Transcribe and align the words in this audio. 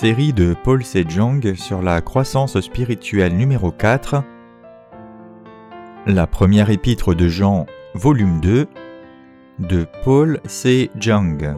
Série 0.00 0.32
de 0.32 0.54
Paul 0.54 0.82
Sejong 0.82 1.54
sur 1.56 1.82
la 1.82 2.00
croissance 2.00 2.58
spirituelle 2.58 3.36
numéro 3.36 3.70
4. 3.70 4.24
La 6.06 6.26
première 6.26 6.70
épître 6.70 7.14
de 7.14 7.28
Jean, 7.28 7.66
volume 7.92 8.40
2, 8.40 8.66
de 9.58 9.86
Paul 10.02 10.40
Sejong. 10.46 11.54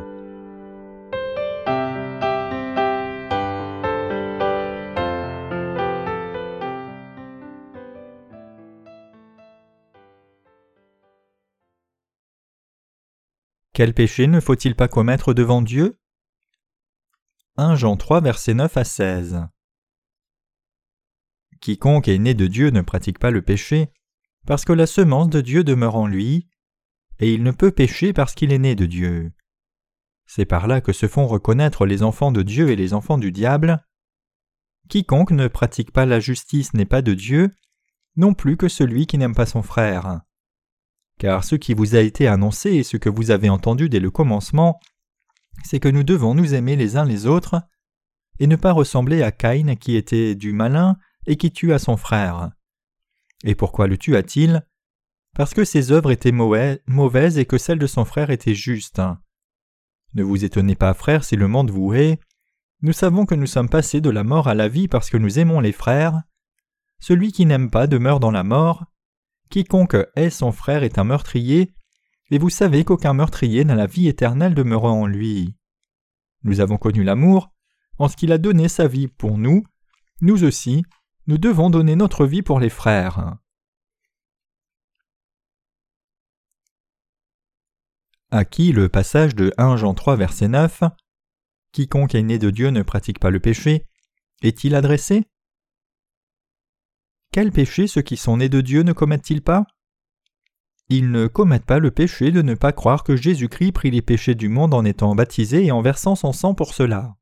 Quel 13.73 13.95
péché 13.95 14.27
ne 14.27 14.41
faut-il 14.41 14.75
pas 14.75 14.89
commettre 14.89 15.33
devant 15.33 15.63
Dieu? 15.63 15.97
1 17.59 17.77
Jean 17.77 17.99
3 17.99 18.23
versets 18.23 18.55
9 18.55 18.77
à 18.79 18.85
16 18.85 19.47
Quiconque 21.61 22.09
est 22.09 22.19
né 22.19 22.33
de 22.33 22.47
Dieu 22.47 22.71
ne 22.71 22.81
pratique 22.81 23.19
pas 23.19 23.31
le 23.31 23.43
péché, 23.43 23.93
parce 24.47 24.65
que 24.65 24.73
la 24.73 24.87
semence 24.87 25.29
de 25.29 25.43
Dieu 25.43 25.63
demeure 25.63 25.97
en 25.97 26.07
lui, 26.07 26.49
et 27.19 27.35
il 27.35 27.43
ne 27.43 27.51
peut 27.51 27.71
pécher 27.71 28.15
parce 28.15 28.35
qu'il 28.35 28.55
est 28.55 28.59
né 28.59 28.75
de 28.75 28.87
Dieu. 28.87 29.33
C'est 30.25 30.47
par 30.47 30.67
là 30.67 30.81
que 30.81 30.95
se 30.95 31.07
font 31.07 31.27
reconnaître 31.27 31.85
les 31.85 32.03
enfants 32.03 32.33
de 32.33 32.43
Dieu 32.43 32.71
et 32.71 32.77
les 32.77 32.95
enfants 32.95 33.19
du 33.19 33.33
diable. 33.33 33.85
Quiconque 34.89 35.33
ne 35.33 35.47
pratique 35.47 35.93
pas 35.93 36.07
la 36.07 36.21
justice 36.21 36.73
n'est 36.73 36.87
pas 36.87 37.03
de 37.03 37.13
Dieu, 37.13 37.51
non 38.17 38.33
plus 38.33 38.57
que 38.57 38.69
celui 38.69 39.07
qui 39.07 39.19
n'aime 39.19 39.35
pas 39.35 39.47
son 39.47 39.63
frère 39.63 40.23
car 41.23 41.45
ce 41.45 41.55
qui 41.55 41.73
vous 41.73 41.95
a 41.95 42.01
été 42.01 42.27
annoncé 42.27 42.71
et 42.71 42.83
ce 42.83 42.97
que 42.97 43.09
vous 43.09 43.31
avez 43.31 43.49
entendu 43.49 43.89
dès 43.89 44.01
le 44.01 44.11
commencement, 44.11 44.81
c'est 45.65 45.81
que 45.81 45.89
nous 45.89 46.03
devons 46.03 46.35
nous 46.35 46.55
aimer 46.55 46.77
les 46.77 46.97
uns 46.97 47.05
les 47.05 47.27
autres, 47.27 47.63
et 48.39 48.47
ne 48.47 48.57
pas 48.57 48.73
ressembler 48.73 49.23
à 49.23 49.33
Caïn 49.33 49.77
qui 49.77 49.97
était 49.97 50.35
du 50.35 50.53
malin 50.53 50.97
et 51.27 51.37
qui 51.37 51.53
tua 51.53 51.79
son 51.79 51.97
frère. 51.97 52.51
Et 53.45 53.55
pourquoi 53.55 53.87
le 53.87 53.99
tua-t-il? 53.99 54.67
Parce 55.37 55.55
que 55.55 55.65
ses 55.65 55.93
œuvres 55.93 56.11
étaient 56.11 56.33
mauvaises 56.33 57.39
et 57.39 57.45
que 57.45 57.59
celles 57.59 57.79
de 57.79 57.87
son 57.87 58.05
frère 58.05 58.31
étaient 58.31 58.55
justes. 58.55 59.01
Ne 60.15 60.23
vous 60.23 60.45
étonnez 60.45 60.75
pas, 60.75 60.95
frères, 60.95 61.25
si 61.25 61.37
le 61.37 61.49
monde 61.49 61.71
vous 61.71 61.95
hait. 61.95 62.21
Nous 62.83 62.93
savons 62.93 63.25
que 63.27 63.35
nous 63.35 63.47
sommes 63.47 63.69
passés 63.69 64.01
de 64.01 64.11
la 64.11 64.25
mort 64.25 64.49
à 64.49 64.55
la 64.55 64.69
vie 64.69 64.89
parce 64.89 65.09
que 65.09 65.17
nous 65.17 65.39
aimons 65.39 65.61
les 65.61 65.73
frères. 65.73 66.21
Celui 67.01 67.33
qui 67.33 67.47
n'aime 67.47 67.71
pas 67.71 67.87
demeure 67.87 68.21
dans 68.21 68.31
la 68.31 68.45
mort, 68.45 68.85
Quiconque 69.51 69.97
hait 70.17 70.31
son 70.31 70.53
frère 70.53 70.83
est 70.83 70.99
un 70.99 71.05
meurtrier, 71.05 71.75
et 72.33 72.39
vous 72.39 72.49
savez 72.49 72.83
qu'aucun 72.83 73.13
meurtrier 73.13 73.63
n'a 73.63 73.75
la 73.75 73.87
vie 73.87 74.09
éternelle 74.09 74.55
demeurant 74.55 75.03
en 75.03 75.07
lui. 75.07 75.55
Nous 76.45 76.61
avons 76.61 76.79
connu 76.79 77.05
l'amour, 77.05 77.53
en 77.99 78.09
ce 78.09 78.17
qu'il 78.17 78.33
a 78.33 78.39
donné 78.39 78.71
sa 78.71 78.89
vie 78.89 79.07
pour 79.07 79.37
nous, 79.37 79.65
nous 80.23 80.43
aussi, 80.43 80.83
nous 81.27 81.37
devons 81.37 81.69
donner 81.69 81.95
notre 81.95 82.25
vie 82.25 82.41
pour 82.41 82.59
les 82.59 82.71
frères. 82.71 83.37
À 88.31 88.47
qui 88.47 88.73
le 88.73 88.89
passage 88.89 89.35
de 89.35 89.53
1 89.59 89.77
Jean 89.77 89.93
3 89.93 90.17
verset 90.17 90.49
9 90.49 90.85
Quiconque 91.73 92.15
est 92.15 92.23
né 92.23 92.39
de 92.39 92.49
Dieu 92.49 92.71
ne 92.71 92.81
pratique 92.81 93.19
pas 93.19 93.29
le 93.29 93.41
péché. 93.41 93.87
Est-il 94.41 94.75
adressé? 94.75 95.29
Quel 97.31 97.53
péché 97.53 97.87
ceux 97.87 98.01
qui 98.01 98.17
sont 98.17 98.39
nés 98.39 98.49
de 98.49 98.63
Dieu 98.63 98.85
ne 98.85 98.95
commettent-ils 98.95 99.43
pas? 99.43 99.67
Ils 100.89 101.11
ne 101.11 101.27
commettent 101.27 101.67
pas 101.67 101.79
le 101.79 101.91
péché 101.91 102.31
de 102.31 102.43
ne 102.43 102.55
pas 102.55 102.73
croire 102.73 103.05
que 103.05 103.17
Jésus-Christ 103.17 103.73
prit 103.73 103.91
les 103.91 104.03
péchés 104.03 104.35
du 104.35 104.49
monde 104.49 104.75
en 104.75 104.85
étant 104.85 105.15
baptisé 105.15 105.65
et 105.65 105.73
en 105.73 105.83
versant 105.83 106.17
son 106.17 106.33
sang 106.33 106.55
pour 106.55 106.75
cela. 106.75 107.17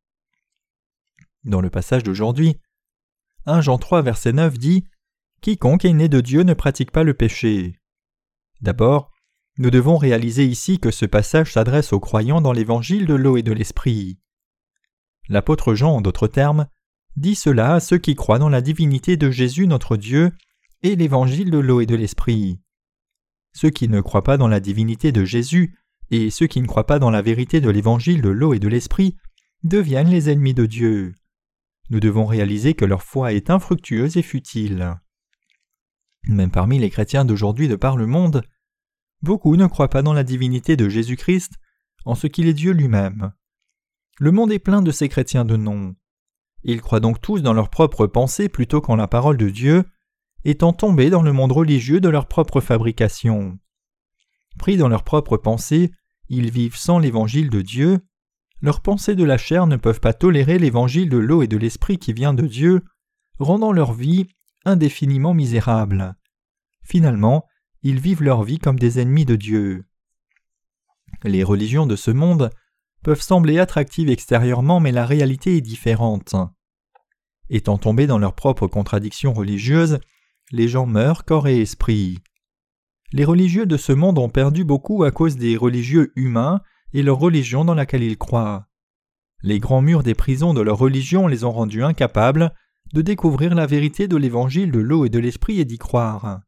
Dans 1.45 1.61
le 1.61 1.71
passage 1.71 2.03
d'aujourd'hui, 2.03 2.59
1 3.47 3.61
Jean 3.61 3.79
3 3.79 4.03
verset 4.03 4.33
9 4.33 4.59
dit 4.59 4.85
Quiconque 5.41 5.85
est 5.85 5.93
né 5.93 6.09
de 6.09 6.21
Dieu 6.21 6.43
ne 6.43 6.55
pratique 6.55 6.91
pas 6.91 7.05
le 7.05 7.15
péché. 7.15 7.81
D'abord, 8.61 9.11
nous 9.57 9.71
devons 9.71 9.97
réaliser 9.97 10.45
ici 10.45 10.79
que 10.79 10.91
ce 10.91 11.07
passage 11.07 11.53
s'adresse 11.53 11.93
aux 11.93 12.01
croyants 12.01 12.41
dans 12.41 12.53
l'évangile 12.53 13.07
de 13.07 13.15
l'eau 13.15 13.37
et 13.37 13.43
de 13.43 13.53
l'esprit. 13.53 14.19
L'apôtre 15.29 15.75
Jean, 15.75 15.97
en 15.97 16.01
d'autres 16.01 16.29
termes, 16.29 16.67
dit 17.17 17.35
cela 17.35 17.75
à 17.75 17.81
ceux 17.81 17.99
qui 17.99 18.15
croient 18.15 18.39
dans 18.39 18.49
la 18.49 18.61
divinité 18.61 19.17
de 19.17 19.31
Jésus 19.31 19.67
notre 19.67 19.97
Dieu 19.97 20.33
et 20.83 20.97
l'évangile 20.97 21.51
de 21.51 21.59
l'eau 21.59 21.81
et 21.81 21.87
de 21.87 21.95
l'esprit. 21.95 22.61
Ceux 23.53 23.71
qui 23.71 23.89
ne 23.89 24.01
croient 24.01 24.25
pas 24.25 24.37
dans 24.37 24.49
la 24.49 24.61
divinité 24.61 25.13
de 25.13 25.25
Jésus 25.25 25.77
et 26.11 26.31
ceux 26.31 26.47
qui 26.47 26.61
ne 26.61 26.67
croient 26.67 26.87
pas 26.87 26.99
dans 26.99 27.11
la 27.11 27.23
vérité 27.23 27.61
de 27.61 27.71
l'évangile 27.71 28.23
de 28.23 28.29
l'eau 28.29 28.55
et 28.55 28.59
de 28.59 28.69
l'esprit 28.69 29.17
deviennent 29.63 30.11
les 30.11 30.31
ennemis 30.31 30.55
de 30.55 30.67
Dieu. 30.67 31.15
Nous 31.91 32.01
devons 32.01 32.27
réaliser 32.27 32.75
que 32.75 32.85
leur 32.85 33.03
foi 33.03 33.33
est 33.33 33.51
infructueuse 33.51 34.17
et 34.17 34.23
futile. 34.23 34.97
Même 36.25 36.51
parmi 36.51 36.79
les 36.79 36.91
chrétiens 36.91 37.25
d'aujourd'hui 37.25 37.69
de 37.69 37.77
par 37.77 37.97
le 37.97 38.07
monde, 38.07 38.43
beaucoup 39.23 39.57
ne 39.57 39.67
croient 39.67 39.91
pas 39.91 40.03
dans 40.03 40.13
la 40.13 40.25
divinité 40.25 40.77
de 40.77 40.89
Jésus-Christ 40.89 41.55
en 42.05 42.15
ce 42.15 42.27
qu'il 42.27 42.47
est 42.47 42.55
Dieu 42.55 42.73
lui-même. 42.73 43.33
Le 44.19 44.33
monde 44.33 44.53
est 44.53 44.59
plein 44.59 44.83
de 44.83 44.91
ces 44.91 45.09
chrétiens 45.09 45.45
de 45.45 45.57
nom. 45.57 45.95
Ils 46.63 46.81
croient 46.81 47.01
donc 47.01 47.21
tous 47.21 47.41
dans 47.41 47.55
leurs 47.55 47.71
propres 47.71 48.07
pensées 48.07 48.49
plutôt 48.49 48.81
qu'en 48.81 48.97
la 48.97 49.09
parole 49.09 49.37
de 49.37 49.49
Dieu, 49.49 49.85
étant 50.45 50.73
tombés 50.73 51.11
dans 51.11 51.23
le 51.23 51.33
monde 51.33 51.53
religieux 51.53 52.01
de 52.01 52.09
leur 52.09 52.27
propre 52.27 52.61
fabrication. 52.61 53.59
Pris 54.59 54.77
dans 54.77 54.89
leurs 54.89 55.05
propres 55.05 55.37
pensées, 55.37 55.91
ils 56.29 56.51
vivent 56.51 56.77
sans 56.77 56.99
l'évangile 56.99 57.51
de 57.51 57.63
Dieu. 57.63 57.99
Leurs 58.63 58.81
pensées 58.81 59.15
de 59.15 59.25
la 59.25 59.39
chair 59.39 59.67
ne 59.67 59.77
peuvent 59.77 60.01
pas 60.01 60.13
tolérer 60.13 60.59
l'évangile 60.59 61.09
de 61.09 61.19
l'eau 61.19 61.43
et 61.43 61.49
de 61.49 61.57
l'esprit 61.57 61.99
qui 61.99 62.13
vient 62.13 62.35
de 62.35 62.47
Dieu, 62.47 62.85
rendant 63.39 63.73
leur 63.73 63.93
vie 63.93 64.27
indéfiniment 64.65 65.35
misérable. 65.35 66.15
Finalement, 66.83 67.47
ils 67.83 68.01
vivent 68.01 68.23
leur 68.23 68.43
vie 68.43 68.59
comme 68.59 68.79
des 68.79 69.01
ennemis 69.01 69.25
de 69.25 69.37
Dieu. 69.37 69.87
Les 71.25 71.43
religions 71.43 71.87
de 71.87 71.97
ce 71.97 72.11
monde 72.11 72.51
peuvent 73.03 73.23
sembler 73.23 73.59
attractives 73.59 74.11
extérieurement, 74.11 74.81
mais 74.81 74.93
la 74.93 75.07
réalité 75.07 75.57
est 75.57 75.63
différente. 75.63 76.35
Étant 77.49 77.79
tombés 77.79 78.07
dans 78.07 78.19
leurs 78.19 78.35
propres 78.35 78.67
contradictions 78.67 79.33
religieuses, 79.33 79.99
les 80.51 80.69
gens 80.69 80.87
meurent 80.87 81.25
corps 81.25 81.49
et 81.49 81.61
esprit. 81.61 82.19
Les 83.13 83.25
religieux 83.25 83.67
de 83.67 83.77
ce 83.77 83.93
monde 83.93 84.19
ont 84.19 84.29
perdu 84.29 84.65
beaucoup 84.65 85.05
à 85.05 85.11
cause 85.11 85.37
des 85.37 85.57
religieux 85.57 86.13
humains 86.17 86.61
et 86.93 87.03
leur 87.03 87.19
religion 87.19 87.65
dans 87.65 87.75
laquelle 87.75 88.03
ils 88.03 88.19
croient. 88.19 88.69
Les 89.43 89.59
grands 89.59 89.83
murs 89.83 90.03
des 90.03 90.15
prisons 90.15 90.55
de 90.55 90.61
leur 90.61 90.79
religion 90.79 91.27
les 91.27 91.45
ont 91.45 91.53
rendus 91.53 91.83
incapables 91.83 92.53
de 92.93 93.03
découvrir 93.03 93.55
la 93.55 93.67
vérité 93.67 94.09
de 94.09 94.17
l'évangile 94.17 94.71
de 94.71 94.81
l'eau 94.81 95.05
et 95.05 95.09
de 95.09 95.19
l'esprit 95.19 95.61
et 95.61 95.65
d'y 95.65 95.79
croire. 95.79 96.41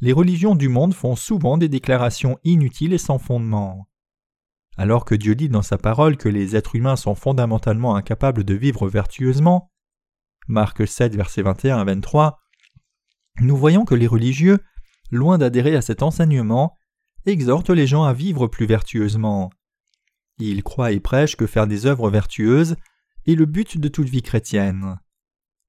Les 0.00 0.12
religions 0.12 0.54
du 0.54 0.68
monde 0.68 0.94
font 0.94 1.16
souvent 1.16 1.58
des 1.58 1.68
déclarations 1.68 2.38
inutiles 2.44 2.92
et 2.92 2.98
sans 2.98 3.18
fondement. 3.18 3.88
Alors 4.76 5.04
que 5.04 5.14
Dieu 5.14 5.34
dit 5.34 5.48
dans 5.48 5.62
sa 5.62 5.78
parole 5.78 6.16
que 6.16 6.28
les 6.28 6.56
êtres 6.56 6.76
humains 6.76 6.96
sont 6.96 7.14
fondamentalement 7.14 7.94
incapables 7.94 8.42
de 8.42 8.54
vivre 8.54 8.88
vertueusement, 8.88 9.70
Marc 10.48 10.88
7, 10.88 11.14
verset 11.14 11.42
21 11.42 11.78
à 11.78 11.84
23, 11.84 12.41
nous 13.40 13.56
voyons 13.56 13.84
que 13.84 13.94
les 13.94 14.06
religieux, 14.06 14.58
loin 15.10 15.38
d'adhérer 15.38 15.76
à 15.76 15.82
cet 15.82 16.02
enseignement, 16.02 16.76
exhortent 17.26 17.70
les 17.70 17.86
gens 17.86 18.04
à 18.04 18.12
vivre 18.12 18.46
plus 18.46 18.66
vertueusement. 18.66 19.50
Ils 20.38 20.62
croient 20.62 20.92
et 20.92 21.00
prêchent 21.00 21.36
que 21.36 21.46
faire 21.46 21.66
des 21.66 21.86
œuvres 21.86 22.10
vertueuses 22.10 22.76
est 23.26 23.34
le 23.34 23.46
but 23.46 23.78
de 23.78 23.88
toute 23.88 24.08
vie 24.08 24.22
chrétienne. 24.22 24.98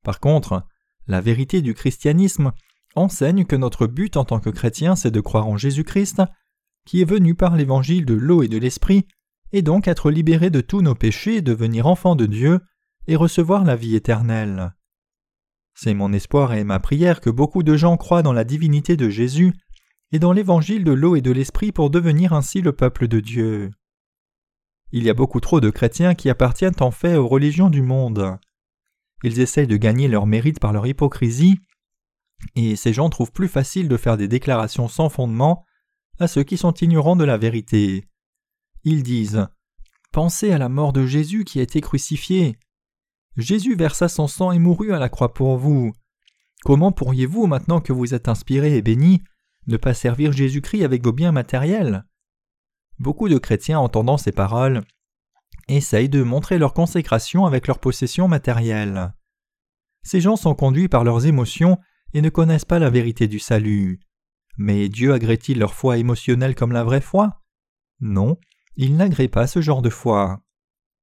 Par 0.03 0.19
contre, 0.19 0.65
la 1.07 1.21
vérité 1.21 1.61
du 1.61 1.73
christianisme 1.73 2.51
enseigne 2.95 3.45
que 3.45 3.55
notre 3.55 3.87
but 3.87 4.17
en 4.17 4.25
tant 4.25 4.39
que 4.39 4.49
chrétien 4.49 4.95
c'est 4.95 5.11
de 5.11 5.21
croire 5.21 5.47
en 5.47 5.57
Jésus-Christ 5.57 6.21
qui 6.85 7.01
est 7.01 7.09
venu 7.09 7.35
par 7.35 7.55
l'évangile 7.55 8.05
de 8.05 8.13
l'eau 8.13 8.43
et 8.43 8.47
de 8.47 8.57
l'esprit, 8.57 9.07
et 9.51 9.61
donc 9.61 9.87
être 9.87 10.11
libéré 10.11 10.49
de 10.49 10.61
tous 10.61 10.81
nos 10.81 10.95
péchés, 10.95 11.41
devenir 11.41 11.87
enfant 11.87 12.15
de 12.15 12.25
Dieu, 12.25 12.59
et 13.07 13.15
recevoir 13.15 13.63
la 13.63 13.75
vie 13.75 13.95
éternelle. 13.95 14.73
C'est 15.73 15.93
mon 15.93 16.13
espoir 16.13 16.53
et 16.53 16.63
ma 16.63 16.79
prière 16.79 17.21
que 17.21 17.29
beaucoup 17.29 17.63
de 17.63 17.75
gens 17.75 17.97
croient 17.97 18.21
dans 18.21 18.33
la 18.33 18.43
divinité 18.43 18.95
de 18.95 19.09
Jésus 19.09 19.53
et 20.11 20.19
dans 20.19 20.31
l'évangile 20.31 20.83
de 20.83 20.91
l'eau 20.91 21.15
et 21.15 21.21
de 21.21 21.31
l'esprit 21.31 21.71
pour 21.71 21.89
devenir 21.89 22.33
ainsi 22.33 22.61
le 22.61 22.71
peuple 22.71 23.07
de 23.07 23.19
Dieu. 23.19 23.71
Il 24.91 25.03
y 25.03 25.09
a 25.09 25.15
beaucoup 25.15 25.39
trop 25.39 25.59
de 25.59 25.71
chrétiens 25.71 26.13
qui 26.13 26.29
appartiennent 26.29 26.81
en 26.81 26.91
fait 26.91 27.15
aux 27.15 27.27
religions 27.27 27.71
du 27.71 27.81
monde. 27.81 28.37
Ils 29.23 29.39
essayent 29.39 29.67
de 29.67 29.77
gagner 29.77 30.07
leur 30.07 30.27
mérite 30.27 30.59
par 30.59 30.71
leur 30.71 30.85
hypocrisie, 30.85 31.59
et 32.55 32.75
ces 32.75 32.93
gens 32.93 33.09
trouvent 33.09 33.31
plus 33.31 33.47
facile 33.47 33.87
de 33.87 33.97
faire 33.97 34.17
des 34.17 34.27
déclarations 34.27 34.87
sans 34.87 35.09
fondement 35.09 35.65
à 36.19 36.27
ceux 36.27 36.43
qui 36.43 36.57
sont 36.57 36.73
ignorants 36.73 37.15
de 37.15 37.23
la 37.23 37.37
vérité. 37.37 38.05
Ils 38.83 39.01
disent 39.01 39.47
Pensez 40.11 40.51
à 40.51 40.59
la 40.59 40.69
mort 40.69 40.93
de 40.93 41.07
Jésus 41.07 41.43
qui 41.43 41.59
a 41.59 41.63
été 41.63 41.81
crucifié. 41.81 42.57
Jésus 43.37 43.75
versa 43.75 44.07
son 44.07 44.27
sang 44.27 44.51
et 44.51 44.59
mourut 44.59 44.93
à 44.93 44.99
la 44.99 45.09
croix 45.09 45.33
pour 45.33 45.57
vous. 45.57 45.91
Comment 46.63 46.91
pourriez-vous, 46.91 47.47
maintenant 47.47 47.81
que 47.81 47.93
vous 47.93 48.13
êtes 48.13 48.27
inspiré 48.27 48.77
et 48.77 48.81
béni, 48.81 49.23
ne 49.67 49.77
pas 49.77 49.93
servir 49.93 50.31
Jésus-Christ 50.31 50.83
avec 50.83 51.03
vos 51.03 51.11
biens 51.11 51.31
matériels? 51.31 52.05
Beaucoup 52.99 53.29
de 53.29 53.37
chrétiens 53.37 53.79
entendant 53.79 54.17
ces 54.17 54.31
paroles 54.31 54.83
essayent 55.67 56.09
de 56.09 56.23
montrer 56.23 56.57
leur 56.57 56.73
consécration 56.73 57.45
avec 57.45 57.67
leurs 57.67 57.79
possessions 57.79 58.27
matérielles. 58.27 59.13
Ces 60.03 60.21
gens 60.21 60.35
sont 60.35 60.55
conduits 60.55 60.89
par 60.89 61.03
leurs 61.03 61.25
émotions 61.25 61.79
et 62.13 62.21
ne 62.21 62.29
connaissent 62.29 62.65
pas 62.65 62.79
la 62.79 62.89
vérité 62.89 63.27
du 63.27 63.39
salut. 63.39 63.99
Mais 64.57 64.89
Dieu 64.89 65.13
agrée-t-il 65.13 65.59
leur 65.59 65.73
foi 65.73 65.97
émotionnelle 65.97 66.55
comme 66.55 66.73
la 66.73 66.83
vraie 66.83 67.01
foi? 67.01 67.41
Non, 67.99 68.37
il 68.75 68.95
n'agrée 68.95 69.27
pas 69.27 69.47
ce 69.47 69.61
genre 69.61 69.81
de 69.81 69.89
foi. 69.89 70.41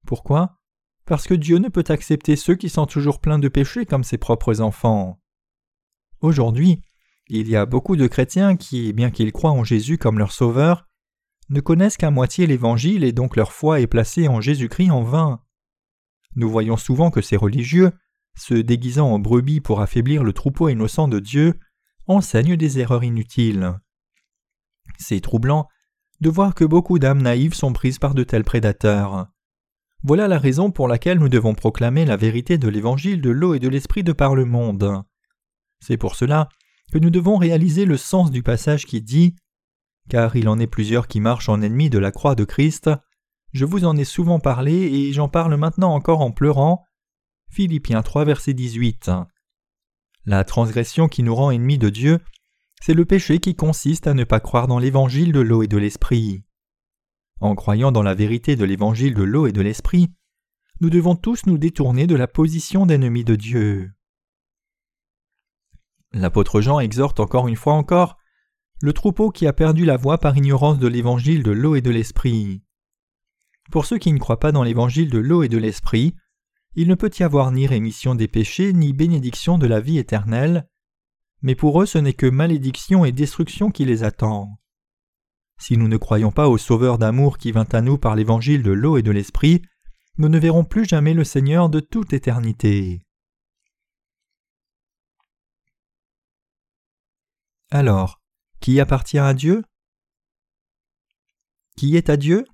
Pourquoi? 0.05 0.60
Parce 1.05 1.27
que 1.27 1.33
Dieu 1.33 1.57
ne 1.57 1.69
peut 1.69 1.83
accepter 1.87 2.35
ceux 2.35 2.55
qui 2.55 2.69
sont 2.69 2.85
toujours 2.85 3.19
pleins 3.19 3.39
de 3.39 3.47
péchés 3.47 3.85
comme 3.85 4.03
ses 4.03 4.17
propres 4.17 4.61
enfants. 4.61 5.19
Aujourd'hui, 6.21 6.81
il 7.27 7.47
y 7.47 7.55
a 7.55 7.65
beaucoup 7.65 7.95
de 7.95 8.07
chrétiens 8.07 8.55
qui, 8.55 8.93
bien 8.93 9.09
qu'ils 9.09 9.31
croient 9.31 9.51
en 9.51 9.63
Jésus 9.63 9.97
comme 9.97 10.19
leur 10.19 10.31
sauveur, 10.31 10.87
ne 11.49 11.59
connaissent 11.59 11.97
qu'à 11.97 12.11
moitié 12.11 12.47
l'Évangile 12.47 13.03
et 13.03 13.11
donc 13.11 13.35
leur 13.35 13.51
foi 13.51 13.79
est 13.79 13.87
placée 13.87 14.27
en 14.27 14.41
Jésus-Christ 14.41 14.91
en 14.91 15.03
vain. 15.03 15.41
Nous 16.35 16.49
voyons 16.49 16.77
souvent 16.77 17.11
que 17.11 17.21
ces 17.21 17.35
religieux, 17.35 17.91
se 18.37 18.53
déguisant 18.53 19.09
en 19.11 19.19
brebis 19.19 19.59
pour 19.59 19.81
affaiblir 19.81 20.23
le 20.23 20.33
troupeau 20.33 20.69
innocent 20.69 21.07
de 21.07 21.19
Dieu, 21.19 21.59
enseignent 22.07 22.55
des 22.55 22.79
erreurs 22.79 23.03
inutiles. 23.03 23.79
C'est 24.97 25.19
troublant 25.19 25.67
de 26.21 26.29
voir 26.29 26.55
que 26.55 26.63
beaucoup 26.63 26.99
d'âmes 26.99 27.21
naïves 27.21 27.53
sont 27.53 27.73
prises 27.73 27.99
par 27.99 28.13
de 28.13 28.23
tels 28.23 28.43
prédateurs. 28.43 29.27
Voilà 30.03 30.27
la 30.27 30.39
raison 30.39 30.71
pour 30.71 30.87
laquelle 30.87 31.19
nous 31.19 31.29
devons 31.29 31.53
proclamer 31.53 32.05
la 32.05 32.17
vérité 32.17 32.57
de 32.57 32.67
l'évangile 32.67 33.21
de 33.21 33.29
l'eau 33.29 33.53
et 33.53 33.59
de 33.59 33.69
l'esprit 33.69 34.03
de 34.03 34.13
par 34.13 34.33
le 34.33 34.45
monde. 34.45 35.03
C'est 35.79 35.97
pour 35.97 36.15
cela 36.15 36.49
que 36.91 36.97
nous 36.97 37.11
devons 37.11 37.37
réaliser 37.37 37.85
le 37.85 37.97
sens 37.97 38.31
du 38.31 38.41
passage 38.41 38.85
qui 38.85 39.01
dit 39.01 39.35
Car 40.09 40.35
il 40.35 40.49
en 40.49 40.59
est 40.59 40.67
plusieurs 40.67 41.07
qui 41.07 41.19
marchent 41.19 41.49
en 41.49 41.61
ennemis 41.61 41.91
de 41.91 41.99
la 41.99 42.11
croix 42.11 42.33
de 42.33 42.43
Christ. 42.43 42.89
Je 43.53 43.65
vous 43.65 43.85
en 43.85 43.95
ai 43.95 44.03
souvent 44.03 44.39
parlé 44.39 44.73
et 44.73 45.13
j'en 45.13 45.29
parle 45.29 45.55
maintenant 45.55 45.93
encore 45.93 46.21
en 46.21 46.31
pleurant. 46.31 46.83
Philippiens 47.51 48.01
3, 48.01 48.25
verset 48.25 48.53
18. 48.53 49.11
La 50.25 50.43
transgression 50.43 51.07
qui 51.07 51.21
nous 51.21 51.35
rend 51.35 51.51
ennemis 51.51 51.77
de 51.77 51.89
Dieu, 51.89 52.19
c'est 52.81 52.93
le 52.95 53.05
péché 53.05 53.39
qui 53.39 53.55
consiste 53.55 54.07
à 54.07 54.15
ne 54.15 54.23
pas 54.23 54.39
croire 54.39 54.67
dans 54.67 54.79
l'évangile 54.79 55.31
de 55.31 55.41
l'eau 55.41 55.61
et 55.61 55.67
de 55.67 55.77
l'esprit. 55.77 56.43
En 57.41 57.55
croyant 57.55 57.91
dans 57.91 58.03
la 58.03 58.13
vérité 58.13 58.55
de 58.55 58.63
l'évangile 58.63 59.15
de 59.15 59.23
l'eau 59.23 59.47
et 59.47 59.51
de 59.51 59.61
l'esprit, 59.61 60.11
nous 60.79 60.91
devons 60.91 61.15
tous 61.15 61.47
nous 61.47 61.57
détourner 61.57 62.05
de 62.05 62.15
la 62.15 62.27
position 62.27 62.85
d'ennemis 62.85 63.23
de 63.23 63.35
Dieu. 63.35 63.91
L'apôtre 66.11 66.61
Jean 66.61 66.79
exhorte 66.79 67.19
encore 67.19 67.47
une 67.47 67.55
fois 67.55 67.73
encore 67.73 68.17
le 68.79 68.93
troupeau 68.93 69.31
qui 69.31 69.47
a 69.47 69.53
perdu 69.53 69.85
la 69.85 69.97
voie 69.97 70.19
par 70.19 70.37
ignorance 70.37 70.77
de 70.77 70.87
l'évangile 70.87 71.41
de 71.41 71.49
l'eau 71.49 71.73
et 71.75 71.81
de 71.81 71.89
l'esprit. 71.89 72.61
Pour 73.71 73.85
ceux 73.85 73.97
qui 73.97 74.13
ne 74.13 74.19
croient 74.19 74.39
pas 74.39 74.51
dans 74.51 74.63
l'évangile 74.63 75.09
de 75.09 75.19
l'eau 75.19 75.41
et 75.41 75.49
de 75.49 75.57
l'esprit, 75.57 76.15
il 76.75 76.87
ne 76.87 76.95
peut 76.95 77.11
y 77.19 77.23
avoir 77.23 77.51
ni 77.51 77.65
rémission 77.65 78.13
des 78.13 78.27
péchés 78.27 78.71
ni 78.71 78.93
bénédiction 78.93 79.57
de 79.57 79.65
la 79.65 79.79
vie 79.79 79.97
éternelle, 79.97 80.67
mais 81.41 81.55
pour 81.55 81.81
eux 81.81 81.87
ce 81.87 81.97
n'est 81.97 82.13
que 82.13 82.27
malédiction 82.27 83.03
et 83.03 83.11
destruction 83.11 83.71
qui 83.71 83.85
les 83.85 84.03
attend. 84.03 84.60
Si 85.61 85.77
nous 85.77 85.87
ne 85.87 85.97
croyons 85.97 86.31
pas 86.31 86.49
au 86.49 86.57
Sauveur 86.57 86.97
d'amour 86.97 87.37
qui 87.37 87.51
vint 87.51 87.67
à 87.71 87.81
nous 87.81 87.99
par 87.99 88.15
l'évangile 88.15 88.63
de 88.63 88.71
l'eau 88.71 88.97
et 88.97 89.03
de 89.03 89.11
l'esprit, 89.11 89.61
nous 90.17 90.27
ne 90.27 90.39
verrons 90.39 90.63
plus 90.63 90.85
jamais 90.85 91.13
le 91.13 91.23
Seigneur 91.23 91.69
de 91.69 91.79
toute 91.79 92.13
éternité. 92.13 93.03
Alors, 97.69 98.19
qui 98.59 98.79
appartient 98.79 99.19
à 99.19 99.35
Dieu? 99.35 99.63
Qui 101.77 101.95
est 101.95 102.09
à 102.09 102.17
Dieu? 102.17 102.47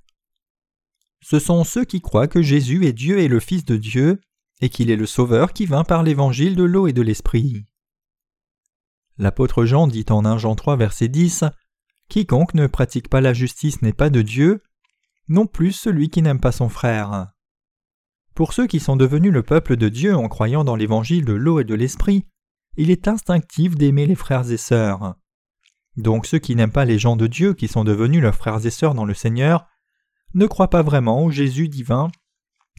Ce 1.21 1.39
sont 1.39 1.63
ceux 1.63 1.85
qui 1.85 2.01
croient 2.01 2.27
que 2.27 2.41
Jésus 2.41 2.85
est 2.85 2.93
Dieu 2.93 3.19
et 3.19 3.29
le 3.29 3.39
Fils 3.39 3.63
de 3.63 3.77
Dieu, 3.77 4.19
et 4.59 4.67
qu'il 4.67 4.91
est 4.91 4.97
le 4.97 5.05
Sauveur 5.05 5.53
qui 5.53 5.65
vint 5.65 5.85
par 5.85 6.03
l'évangile 6.03 6.57
de 6.57 6.63
l'eau 6.63 6.87
et 6.87 6.93
de 6.93 7.01
l'esprit. 7.01 7.63
L'apôtre 9.17 9.63
Jean 9.63 9.87
dit 9.87 10.05
en 10.09 10.25
1 10.25 10.39
Jean 10.39 10.55
3 10.55 10.75
verset 10.75 11.07
10 11.07 11.45
Quiconque 12.09 12.53
ne 12.53 12.67
pratique 12.67 13.09
pas 13.09 13.21
la 13.21 13.33
justice 13.33 13.81
n'est 13.81 13.93
pas 13.93 14.09
de 14.09 14.21
Dieu, 14.21 14.63
non 15.27 15.45
plus 15.45 15.71
celui 15.71 16.09
qui 16.09 16.21
n'aime 16.21 16.39
pas 16.39 16.51
son 16.51 16.69
frère. 16.69 17.31
Pour 18.33 18.53
ceux 18.53 18.67
qui 18.67 18.79
sont 18.79 18.95
devenus 18.95 19.33
le 19.33 19.43
peuple 19.43 19.75
de 19.75 19.89
Dieu 19.89 20.15
en 20.15 20.27
croyant 20.27 20.63
dans 20.63 20.75
l'évangile 20.75 21.25
de 21.25 21.33
l'eau 21.33 21.59
et 21.59 21.63
de 21.63 21.75
l'esprit, 21.75 22.25
il 22.77 22.91
est 22.91 23.07
instinctif 23.07 23.75
d'aimer 23.75 24.05
les 24.05 24.15
frères 24.15 24.49
et 24.51 24.57
sœurs. 24.57 25.15
Donc 25.95 26.27
ceux 26.27 26.39
qui 26.39 26.55
n'aiment 26.55 26.71
pas 26.71 26.85
les 26.85 26.99
gens 26.99 27.15
de 27.15 27.27
Dieu 27.27 27.53
qui 27.53 27.67
sont 27.67 27.83
devenus 27.83 28.21
leurs 28.21 28.35
frères 28.35 28.65
et 28.65 28.69
sœurs 28.69 28.93
dans 28.93 29.05
le 29.05 29.15
Seigneur 29.15 29.65
ne 30.35 30.45
croient 30.45 30.69
pas 30.69 30.83
vraiment 30.83 31.23
au 31.23 31.31
Jésus 31.31 31.67
divin 31.67 32.09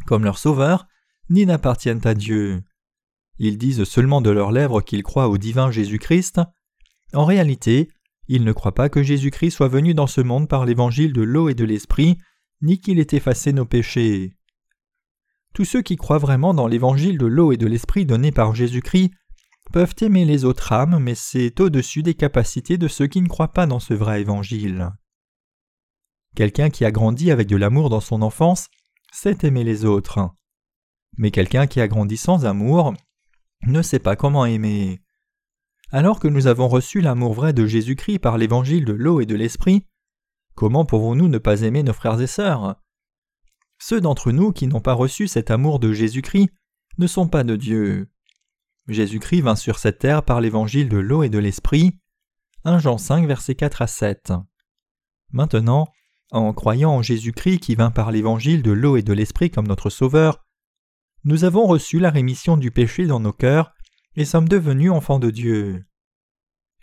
comme 0.07 0.25
leur 0.25 0.39
sauveur, 0.39 0.87
ni 1.29 1.45
n'appartiennent 1.45 2.07
à 2.07 2.15
Dieu. 2.15 2.63
Ils 3.39 3.59
disent 3.59 3.85
seulement 3.85 4.23
de 4.23 4.31
leurs 4.31 4.53
lèvres 4.53 4.81
qu'ils 4.81 5.03
croient 5.03 5.29
au 5.29 5.37
divin 5.37 5.71
Jésus-Christ. 5.71 6.41
En 7.13 7.25
réalité, 7.25 7.91
ils 8.29 8.45
ne 8.45 8.53
croient 8.53 8.75
pas 8.75 8.89
que 8.89 9.03
Jésus-Christ 9.03 9.53
soit 9.53 9.69
venu 9.69 9.95
dans 9.95 10.07
ce 10.07 10.21
monde 10.21 10.49
par 10.49 10.67
l'évangile 10.67 11.13
de 11.13 11.23
l'eau 11.23 11.49
et 11.49 11.55
de 11.55 11.65
l'esprit, 11.65 12.19
ni 12.61 12.79
qu'il 12.79 12.99
ait 12.99 13.07
effacé 13.13 13.53
nos 13.53 13.65
péchés. 13.65 14.37
Tous 15.55 15.65
ceux 15.65 15.83
qui 15.83 15.97
croient 15.97 16.19
vraiment 16.19 16.55
dans 16.55 16.67
l'évangile 16.67 17.19
de 17.19 17.27
l'eau 17.27 17.53
et 17.53 17.57
de 17.57 17.67
l'esprit 17.67 18.05
donné 18.05 18.31
par 18.31 18.55
Jésus-Christ 18.55 19.11
peuvent 19.73 19.95
aimer 20.01 20.25
les 20.25 20.45
autres 20.45 20.73
âmes, 20.73 20.99
mais 20.99 21.15
c'est 21.15 21.59
au-dessus 21.61 22.03
des 22.03 22.15
capacités 22.15 22.79
de 22.79 22.89
ceux 22.89 23.07
qui 23.07 23.21
ne 23.21 23.29
croient 23.29 23.53
pas 23.53 23.67
dans 23.67 23.81
ce 23.81 23.95
vrai 23.95 24.21
évangile. 24.21 24.91
Quelqu'un 26.37 26.71
qui 26.71 26.85
a 26.85 26.91
grandi 26.91 27.31
avec 27.31 27.49
de 27.49 27.57
l'amour 27.57 27.91
dans 27.91 28.01
son 28.01 28.23
enfance 28.23 28.69
sait 29.13 29.39
aimer 29.43 29.65
les 29.65 29.85
autres. 29.85 30.31
Mais 31.17 31.31
quelqu'un 31.31 31.67
qui 31.67 31.81
a 31.81 31.89
grandi 31.89 32.17
sans 32.17 32.45
amour 32.45 32.95
ne 33.67 33.83
sait 33.83 33.99
pas 33.99 34.17
comment 34.17 34.47
aimer. 34.47 35.01
Alors 35.91 36.21
que 36.21 36.29
nous 36.29 36.47
avons 36.47 36.69
reçu 36.69 37.01
l'amour 37.01 37.33
vrai 37.33 37.55
de 37.55 37.67
Jésus-Christ 37.67 38.19
par 38.19 38.37
l'évangile 38.37 38.85
de 38.85 38.93
l'eau 38.93 39.21
et 39.21 39.27
de 39.27 39.35
l'esprit, 39.35 39.87
comment 40.55 40.85
pouvons-nous 40.85 41.29
ne 41.29 41.39
pas 41.39 41.63
aimer 41.63 41.83
nos 41.83 41.95
frères 41.95 42.21
et 42.21 42.27
sœurs? 42.27 42.77
Ceux 43.79 44.01
d'entre 44.01 44.31
nous 44.31 44.53
qui 44.53 44.67
n'ont 44.67 44.81
pas 44.81 44.93
reçu 44.93 45.29
cet 45.29 45.51
amour 45.51 45.79
de 45.79 45.95
Jésus-Christ 45.95 46.51
ne 46.99 47.07
sont 47.07 47.29
pas 47.29 47.43
de 47.43 47.57
Dieu. 47.57 48.11
Jésus-Christ 48.87 49.41
vint 49.41 49.57
sur 49.57 49.79
cette 49.79 50.01
terre 50.01 50.25
par 50.25 50.43
l'évangile 50.43 50.91
de 50.91 50.99
l'eau 50.99 51.23
et 51.23 51.31
de 51.31 51.39
l'esprit. 51.39 51.99
1 52.65 52.81
Jean 52.81 52.99
5 52.99 53.27
versets 53.27 53.55
4 53.55 53.83
à 53.83 53.87
7. 53.87 54.33
Maintenant, 55.31 55.89
en 56.33 56.53
croyant 56.53 56.91
en 56.91 57.03
Jésus-Christ 57.03 57.61
qui 57.61 57.77
vint 57.77 57.91
par 57.91 58.11
l'évangile 58.11 58.63
de 58.63 58.73
l'eau 58.73 58.97
et 58.97 59.03
de 59.03 59.13
l'esprit 59.15 59.51
comme 59.51 59.69
notre 59.69 59.89
Sauveur, 59.89 60.45
nous 61.25 61.45
avons 61.45 61.67
reçu 61.67 61.99
la 61.99 62.11
rémission 62.11 62.59
du 62.59 62.71
péché 62.71 63.07
dans 63.07 63.21
nos 63.21 63.33
cœurs 63.33 63.73
et 64.19 64.25
sommes 64.25 64.49
devenus 64.49 64.91
enfants 64.91 65.21
de 65.21 65.31
Dieu. 65.31 65.85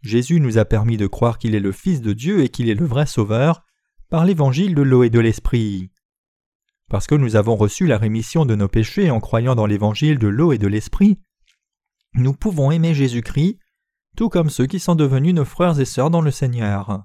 Jésus 0.01 0.39
nous 0.39 0.57
a 0.57 0.63
permis 0.63 0.95
de 0.95 1.05
croire 1.05 1.37
qu'il 1.37 1.53
est 1.53 1.59
le 1.59 1.73
Fils 1.73 1.99
de 1.99 2.13
Dieu 2.13 2.41
et 2.41 2.47
qu'il 2.47 2.69
est 2.69 2.75
le 2.75 2.85
vrai 2.85 3.05
Sauveur 3.05 3.65
par 4.09 4.23
l'évangile 4.23 4.73
de 4.73 4.81
l'eau 4.81 5.03
et 5.03 5.09
de 5.09 5.19
l'Esprit. 5.19 5.91
Parce 6.89 7.07
que 7.07 7.15
nous 7.15 7.35
avons 7.35 7.57
reçu 7.57 7.87
la 7.87 7.97
rémission 7.97 8.45
de 8.45 8.55
nos 8.55 8.69
péchés 8.69 9.11
en 9.11 9.19
croyant 9.19 9.53
dans 9.53 9.65
l'évangile 9.65 10.17
de 10.17 10.29
l'eau 10.29 10.53
et 10.53 10.57
de 10.57 10.67
l'Esprit, 10.67 11.19
nous 12.13 12.33
pouvons 12.33 12.71
aimer 12.71 12.93
Jésus-Christ, 12.93 13.59
tout 14.15 14.29
comme 14.29 14.49
ceux 14.49 14.65
qui 14.65 14.79
sont 14.79 14.95
devenus 14.95 15.33
nos 15.33 15.43
frères 15.43 15.77
et 15.77 15.85
sœurs 15.85 16.11
dans 16.11 16.21
le 16.21 16.31
Seigneur. 16.31 17.03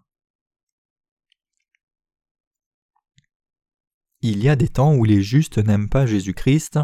Il 4.21 4.45
y 4.45 4.49
a 4.49 4.55
des 4.55 4.69
temps 4.69 4.95
où 4.95 5.03
les 5.05 5.23
justes 5.23 5.59
n'aiment 5.59 5.89
pas 5.89 6.07
Jésus-Christ. 6.07 6.79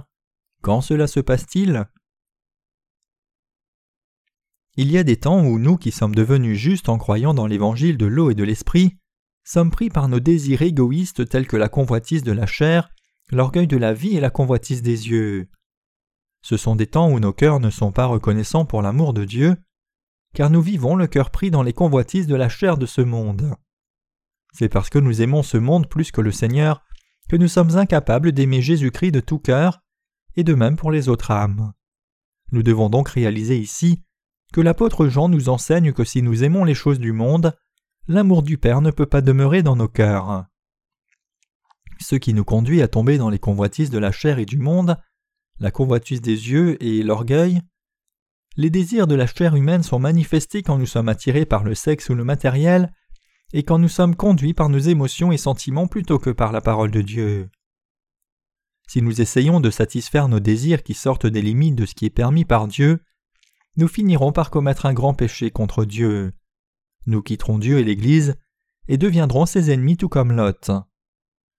Quand 0.62 0.80
cela 0.80 1.06
se 1.06 1.20
passe-t-il? 1.20 1.86
Il 4.76 4.90
y 4.90 4.98
a 4.98 5.04
des 5.04 5.16
temps 5.16 5.42
où 5.42 5.58
nous 5.58 5.76
qui 5.76 5.90
sommes 5.90 6.14
devenus 6.14 6.58
justes 6.58 6.88
en 6.88 6.98
croyant 6.98 7.32
dans 7.32 7.46
l'évangile 7.46 7.96
de 7.96 8.06
l'eau 8.06 8.30
et 8.30 8.34
de 8.34 8.44
l'esprit, 8.44 8.98
sommes 9.44 9.70
pris 9.70 9.88
par 9.88 10.08
nos 10.08 10.20
désirs 10.20 10.62
égoïstes 10.62 11.28
tels 11.28 11.46
que 11.46 11.56
la 11.56 11.68
convoitise 11.68 12.22
de 12.22 12.32
la 12.32 12.46
chair, 12.46 12.90
l'orgueil 13.30 13.66
de 13.66 13.76
la 13.76 13.94
vie 13.94 14.16
et 14.16 14.20
la 14.20 14.30
convoitise 14.30 14.82
des 14.82 15.08
yeux. 15.08 15.48
Ce 16.42 16.56
sont 16.56 16.76
des 16.76 16.86
temps 16.86 17.10
où 17.10 17.18
nos 17.20 17.32
cœurs 17.32 17.60
ne 17.60 17.70
sont 17.70 17.92
pas 17.92 18.06
reconnaissants 18.06 18.66
pour 18.66 18.82
l'amour 18.82 19.14
de 19.14 19.24
Dieu, 19.24 19.56
car 20.34 20.50
nous 20.50 20.60
vivons 20.60 20.94
le 20.94 21.06
cœur 21.06 21.30
pris 21.30 21.50
dans 21.50 21.62
les 21.62 21.72
convoitises 21.72 22.26
de 22.26 22.36
la 22.36 22.48
chair 22.48 22.76
de 22.76 22.86
ce 22.86 23.00
monde. 23.00 23.54
C'est 24.52 24.68
parce 24.68 24.90
que 24.90 24.98
nous 24.98 25.22
aimons 25.22 25.42
ce 25.42 25.56
monde 25.56 25.88
plus 25.88 26.12
que 26.12 26.20
le 26.20 26.32
Seigneur 26.32 26.82
que 27.28 27.36
nous 27.36 27.48
sommes 27.48 27.76
incapables 27.76 28.32
d'aimer 28.32 28.62
Jésus-Christ 28.62 29.10
de 29.10 29.20
tout 29.20 29.38
cœur, 29.38 29.80
et 30.36 30.44
de 30.44 30.54
même 30.54 30.76
pour 30.76 30.90
les 30.90 31.08
autres 31.08 31.30
âmes. 31.30 31.72
Nous 32.52 32.62
devons 32.62 32.88
donc 32.88 33.08
réaliser 33.08 33.58
ici 33.58 34.04
que 34.52 34.60
l'apôtre 34.60 35.08
Jean 35.08 35.28
nous 35.28 35.48
enseigne 35.48 35.92
que 35.92 36.04
si 36.04 36.22
nous 36.22 36.44
aimons 36.44 36.64
les 36.64 36.74
choses 36.74 36.98
du 36.98 37.12
monde, 37.12 37.56
l'amour 38.08 38.42
du 38.42 38.58
Père 38.58 38.80
ne 38.80 38.90
peut 38.90 39.06
pas 39.06 39.20
demeurer 39.20 39.62
dans 39.62 39.76
nos 39.76 39.88
cœurs. 39.88 40.46
Ce 42.00 42.16
qui 42.16 42.34
nous 42.34 42.44
conduit 42.44 42.82
à 42.82 42.88
tomber 42.88 43.18
dans 43.18 43.30
les 43.30 43.38
convoitises 43.38 43.90
de 43.90 43.98
la 43.98 44.12
chair 44.12 44.38
et 44.38 44.46
du 44.46 44.58
monde, 44.58 44.98
la 45.58 45.70
convoitise 45.70 46.20
des 46.20 46.50
yeux 46.50 46.82
et 46.82 47.02
l'orgueil, 47.02 47.62
les 48.58 48.70
désirs 48.70 49.06
de 49.06 49.14
la 49.14 49.26
chair 49.26 49.54
humaine 49.54 49.82
sont 49.82 49.98
manifestés 49.98 50.62
quand 50.62 50.78
nous 50.78 50.86
sommes 50.86 51.10
attirés 51.10 51.44
par 51.44 51.62
le 51.62 51.74
sexe 51.74 52.08
ou 52.08 52.14
le 52.14 52.24
matériel, 52.24 52.90
et 53.52 53.62
quand 53.62 53.78
nous 53.78 53.88
sommes 53.88 54.16
conduits 54.16 54.54
par 54.54 54.70
nos 54.70 54.78
émotions 54.78 55.30
et 55.30 55.36
sentiments 55.36 55.86
plutôt 55.86 56.18
que 56.18 56.30
par 56.30 56.52
la 56.52 56.60
parole 56.60 56.90
de 56.90 57.02
Dieu. 57.02 57.50
si 58.88 59.02
nous 59.02 59.20
essayons 59.20 59.58
de 59.58 59.68
satisfaire 59.68 60.28
nos 60.28 60.38
désirs 60.38 60.84
qui 60.84 60.94
sortent 60.94 61.26
des 61.26 61.42
limites 61.42 61.74
de 61.74 61.86
ce 61.86 61.94
qui 61.94 62.06
est 62.06 62.10
permis 62.10 62.44
par 62.44 62.68
Dieu, 62.68 63.00
nous 63.76 63.88
finirons 63.88 64.32
par 64.32 64.50
commettre 64.50 64.86
un 64.86 64.94
grand 64.94 65.14
péché 65.14 65.50
contre 65.50 65.84
Dieu. 65.84 66.32
Nous 67.06 67.22
quitterons 67.22 67.58
Dieu 67.58 67.78
et 67.78 67.84
l'Église 67.84 68.36
et 68.88 68.98
deviendrons 68.98 69.46
ses 69.46 69.70
ennemis 69.70 69.96
tout 69.96 70.08
comme 70.08 70.32
Lot. 70.32 70.70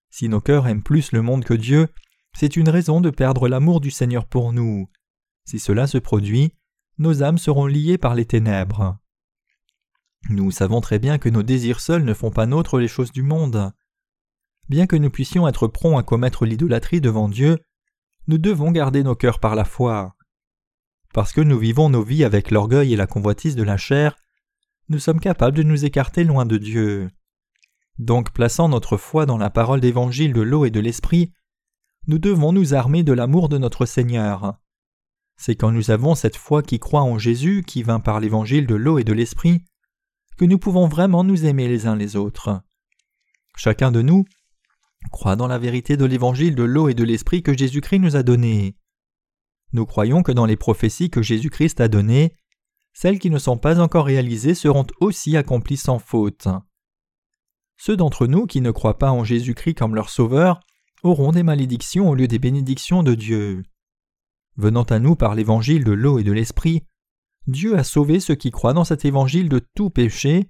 Si 0.09 0.29
nos 0.29 0.41
cœurs 0.41 0.67
aiment 0.67 0.83
plus 0.83 1.11
le 1.11 1.21
monde 1.21 1.43
que 1.43 1.53
Dieu, 1.53 1.89
c'est 2.33 2.55
une 2.55 2.69
raison 2.69 3.01
de 3.01 3.09
perdre 3.09 3.47
l'amour 3.47 3.81
du 3.81 3.91
Seigneur 3.91 4.25
pour 4.25 4.53
nous. 4.53 4.89
Si 5.45 5.59
cela 5.59 5.87
se 5.87 5.97
produit, 5.97 6.53
nos 6.97 7.23
âmes 7.23 7.37
seront 7.37 7.67
liées 7.67 7.97
par 7.97 8.15
les 8.15 8.25
ténèbres. 8.25 8.97
Nous 10.29 10.51
savons 10.51 10.81
très 10.81 10.99
bien 10.99 11.19
que 11.19 11.29
nos 11.29 11.43
désirs 11.43 11.79
seuls 11.79 12.03
ne 12.03 12.13
font 12.13 12.31
pas 12.31 12.45
nôtre 12.45 12.79
les 12.79 12.87
choses 12.87 13.11
du 13.11 13.21
monde. 13.21 13.71
Bien 14.67 14.87
que 14.87 14.95
nous 14.95 15.09
puissions 15.09 15.47
être 15.47 15.67
prompts 15.67 15.97
à 15.97 16.03
commettre 16.03 16.45
l'idolâtrie 16.45 16.99
devant 16.99 17.29
Dieu, 17.29 17.59
nous 18.27 18.37
devons 18.37 18.71
garder 18.71 19.03
nos 19.03 19.15
cœurs 19.15 19.39
par 19.39 19.55
la 19.55 19.63
foi. 19.63 20.16
Parce 21.13 21.33
que 21.33 21.41
nous 21.41 21.57
vivons 21.57 21.89
nos 21.89 22.03
vies 22.03 22.23
avec 22.23 22.51
l'orgueil 22.51 22.93
et 22.93 22.97
la 22.97 23.07
convoitise 23.07 23.55
de 23.55 23.63
la 23.63 23.77
chair, 23.77 24.15
nous 24.89 24.99
sommes 24.99 25.19
capables 25.19 25.57
de 25.57 25.63
nous 25.63 25.85
écarter 25.85 26.23
loin 26.23 26.45
de 26.45 26.57
Dieu. 26.57 27.09
Donc, 27.99 28.31
plaçant 28.31 28.69
notre 28.69 28.97
foi 28.97 29.25
dans 29.25 29.37
la 29.37 29.49
parole 29.49 29.81
d'évangile 29.81 30.33
de 30.33 30.41
l'eau 30.41 30.65
et 30.65 30.71
de 30.71 30.79
l'esprit, 30.79 31.33
nous 32.07 32.19
devons 32.19 32.53
nous 32.53 32.73
armer 32.73 33.03
de 33.03 33.13
l'amour 33.13 33.49
de 33.49 33.57
notre 33.57 33.85
Seigneur. 33.85 34.57
C'est 35.35 35.55
quand 35.55 35.71
nous 35.71 35.91
avons 35.91 36.15
cette 36.15 36.37
foi 36.37 36.63
qui 36.63 36.79
croit 36.79 37.01
en 37.01 37.17
Jésus, 37.17 37.63
qui 37.65 37.83
vint 37.83 37.99
par 37.99 38.19
l'évangile 38.19 38.65
de 38.65 38.75
l'eau 38.75 38.97
et 38.97 39.03
de 39.03 39.13
l'esprit, 39.13 39.63
que 40.37 40.45
nous 40.45 40.57
pouvons 40.57 40.87
vraiment 40.87 41.23
nous 41.23 41.45
aimer 41.45 41.67
les 41.67 41.85
uns 41.85 41.95
les 41.95 42.15
autres. 42.15 42.61
Chacun 43.55 43.91
de 43.91 44.01
nous 44.01 44.25
croit 45.11 45.35
dans 45.35 45.47
la 45.47 45.57
vérité 45.57 45.97
de 45.97 46.05
l'évangile 46.05 46.55
de 46.55 46.63
l'eau 46.63 46.89
et 46.89 46.93
de 46.93 47.03
l'esprit 47.03 47.43
que 47.43 47.57
Jésus-Christ 47.57 47.99
nous 47.99 48.15
a 48.15 48.23
donné. 48.23 48.75
Nous 49.73 49.85
croyons 49.85 50.23
que 50.23 50.31
dans 50.31 50.45
les 50.45 50.55
prophéties 50.55 51.09
que 51.09 51.21
Jésus-Christ 51.21 51.81
a 51.81 51.87
données, 51.87 52.33
celles 52.93 53.19
qui 53.19 53.29
ne 53.29 53.37
sont 53.37 53.57
pas 53.57 53.79
encore 53.79 54.05
réalisées 54.05 54.55
seront 54.55 54.87
aussi 55.01 55.37
accomplies 55.37 55.77
sans 55.77 55.99
faute. 55.99 56.47
Ceux 57.77 57.95
d'entre 57.95 58.25
nous 58.25 58.47
qui 58.47 58.61
ne 58.61 58.71
croient 58.71 58.97
pas 58.97 59.11
en 59.11 59.23
Jésus-Christ 59.23 59.75
comme 59.75 59.93
leur 59.93 60.09
Sauveur 60.09 60.59
auront 61.03 61.31
des 61.31 61.43
malédictions 61.43 62.09
au 62.09 62.15
lieu 62.15 62.27
des 62.27 62.39
bénédictions 62.39 63.03
de 63.03 63.13
Dieu. 63.13 63.63
Venant 64.55 64.83
à 64.83 64.97
nous 64.97 65.15
par 65.15 65.35
l'évangile 65.35 65.83
de 65.83 65.91
l'eau 65.91 66.17
et 66.17 66.23
de 66.23 66.31
l'esprit, 66.31 66.83
Dieu 67.45 67.77
a 67.77 67.83
sauvé 67.83 68.19
ceux 68.19 68.35
qui 68.35 68.49
croient 68.49 68.73
dans 68.73 68.83
cet 68.83 69.05
évangile 69.05 69.47
de 69.47 69.59
tout 69.75 69.91
péché, 69.91 70.49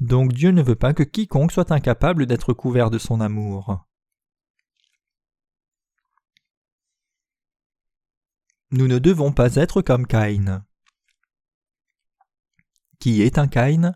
donc 0.00 0.32
Dieu 0.32 0.50
ne 0.52 0.62
veut 0.62 0.76
pas 0.76 0.94
que 0.94 1.02
quiconque 1.02 1.52
soit 1.52 1.72
incapable 1.72 2.26
d'être 2.26 2.52
couvert 2.52 2.90
de 2.90 2.98
son 2.98 3.20
amour. 3.20 3.87
Nous 8.70 8.86
ne 8.86 8.98
devons 8.98 9.32
pas 9.32 9.54
être 9.54 9.80
comme 9.80 10.06
Caïn. 10.06 10.62
Qui 13.00 13.22
est 13.22 13.38
un 13.38 13.48
Caïn? 13.48 13.94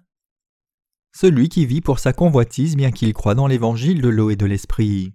Celui 1.14 1.50
qui 1.50 1.66
vit 1.66 1.82
pour 1.82 1.98
sa 1.98 2.14
convoitise 2.14 2.74
bien 2.74 2.90
qu'il 2.90 3.12
croit 3.12 3.34
dans 3.34 3.46
l'évangile 3.46 4.00
de 4.00 4.08
l'eau 4.08 4.30
et 4.30 4.36
de 4.36 4.46
l'esprit. 4.46 5.12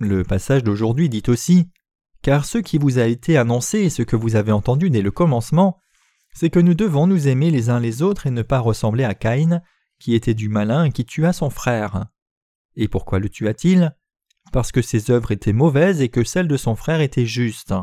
Le 0.00 0.24
passage 0.24 0.64
d'aujourd'hui 0.64 1.08
dit 1.08 1.22
aussi 1.28 1.70
Car 2.22 2.44
ce 2.44 2.58
qui 2.58 2.78
vous 2.78 2.98
a 2.98 3.04
été 3.04 3.36
annoncé 3.36 3.78
et 3.78 3.90
ce 3.90 4.02
que 4.02 4.16
vous 4.16 4.34
avez 4.34 4.50
entendu 4.50 4.90
dès 4.90 5.02
le 5.02 5.12
commencement, 5.12 5.78
c'est 6.32 6.50
que 6.50 6.58
nous 6.58 6.74
devons 6.74 7.06
nous 7.06 7.28
aimer 7.28 7.52
les 7.52 7.70
uns 7.70 7.78
les 7.78 8.02
autres 8.02 8.26
et 8.26 8.32
ne 8.32 8.42
pas 8.42 8.58
ressembler 8.58 9.04
à 9.04 9.14
Caïn, 9.14 9.62
qui 10.00 10.14
était 10.14 10.34
du 10.34 10.48
malin 10.48 10.86
et 10.86 10.90
qui 10.90 11.04
tua 11.04 11.32
son 11.32 11.48
frère. 11.48 12.06
Et 12.74 12.88
pourquoi 12.88 13.20
le 13.20 13.28
tua-t-il? 13.28 13.94
Parce 14.52 14.72
que 14.72 14.82
ses 14.82 15.10
œuvres 15.10 15.32
étaient 15.32 15.52
mauvaises 15.52 16.00
et 16.00 16.08
que 16.08 16.24
celles 16.24 16.48
de 16.48 16.56
son 16.56 16.76
frère 16.76 17.00
étaient 17.00 17.26
justes. 17.26 17.74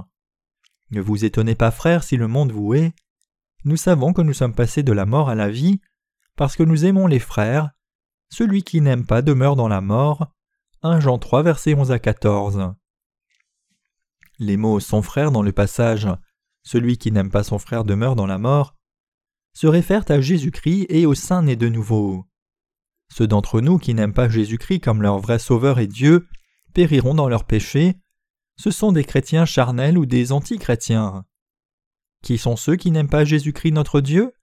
Ne 0.91 1.01
vous 1.01 1.25
étonnez 1.25 1.55
pas, 1.55 1.71
frère, 1.71 2.03
si 2.03 2.17
le 2.17 2.27
monde 2.27 2.51
vous 2.51 2.73
hait. 2.73 2.93
Nous 3.63 3.77
savons 3.77 4.13
que 4.13 4.21
nous 4.21 4.33
sommes 4.33 4.55
passés 4.55 4.83
de 4.83 4.91
la 4.91 5.05
mort 5.05 5.29
à 5.29 5.35
la 5.35 5.49
vie, 5.49 5.79
parce 6.35 6.55
que 6.55 6.63
nous 6.63 6.85
aimons 6.85 7.07
les 7.07 7.19
frères. 7.19 7.71
Celui 8.29 8.63
qui 8.63 8.81
n'aime 8.81 9.05
pas 9.05 9.21
demeure 9.21 9.55
dans 9.55 9.67
la 9.67 9.81
mort. 9.81 10.33
1 10.83 10.99
Jean 10.99 11.19
3, 11.19 11.43
versets 11.43 11.75
11 11.75 11.91
à 11.91 11.99
14. 11.99 12.73
Les 14.39 14.57
mots 14.57 14.79
son 14.79 15.01
frère 15.01 15.31
dans 15.31 15.43
le 15.43 15.51
passage 15.51 16.07
Celui 16.63 16.97
qui 16.97 17.11
n'aime 17.11 17.29
pas 17.29 17.43
son 17.43 17.59
frère 17.59 17.83
demeure 17.83 18.15
dans 18.15 18.25
la 18.25 18.39
mort 18.39 18.75
se 19.53 19.67
réfèrent 19.67 20.09
à 20.09 20.21
Jésus-Christ 20.21 20.87
et 20.89 21.05
aux 21.05 21.13
saints 21.13 21.43
nés 21.43 21.55
de 21.55 21.67
nouveau. 21.67 22.25
Ceux 23.13 23.27
d'entre 23.27 23.61
nous 23.61 23.77
qui 23.77 23.93
n'aiment 23.93 24.13
pas 24.13 24.29
Jésus-Christ 24.29 24.79
comme 24.79 25.01
leur 25.01 25.19
vrai 25.19 25.39
Sauveur 25.39 25.79
et 25.79 25.87
Dieu 25.87 26.27
périront 26.73 27.13
dans 27.13 27.29
leurs 27.29 27.45
péchés. 27.45 27.95
Ce 28.57 28.71
sont 28.71 28.91
des 28.91 29.03
chrétiens 29.03 29.45
charnels 29.45 29.97
ou 29.97 30.05
des 30.05 30.31
anti-chrétiens. 30.31 31.25
Qui 32.23 32.37
sont 32.37 32.55
ceux 32.55 32.75
qui 32.75 32.91
n'aiment 32.91 33.09
pas 33.09 33.25
Jésus-Christ 33.25 33.71
notre 33.71 34.01
Dieu? 34.01 34.33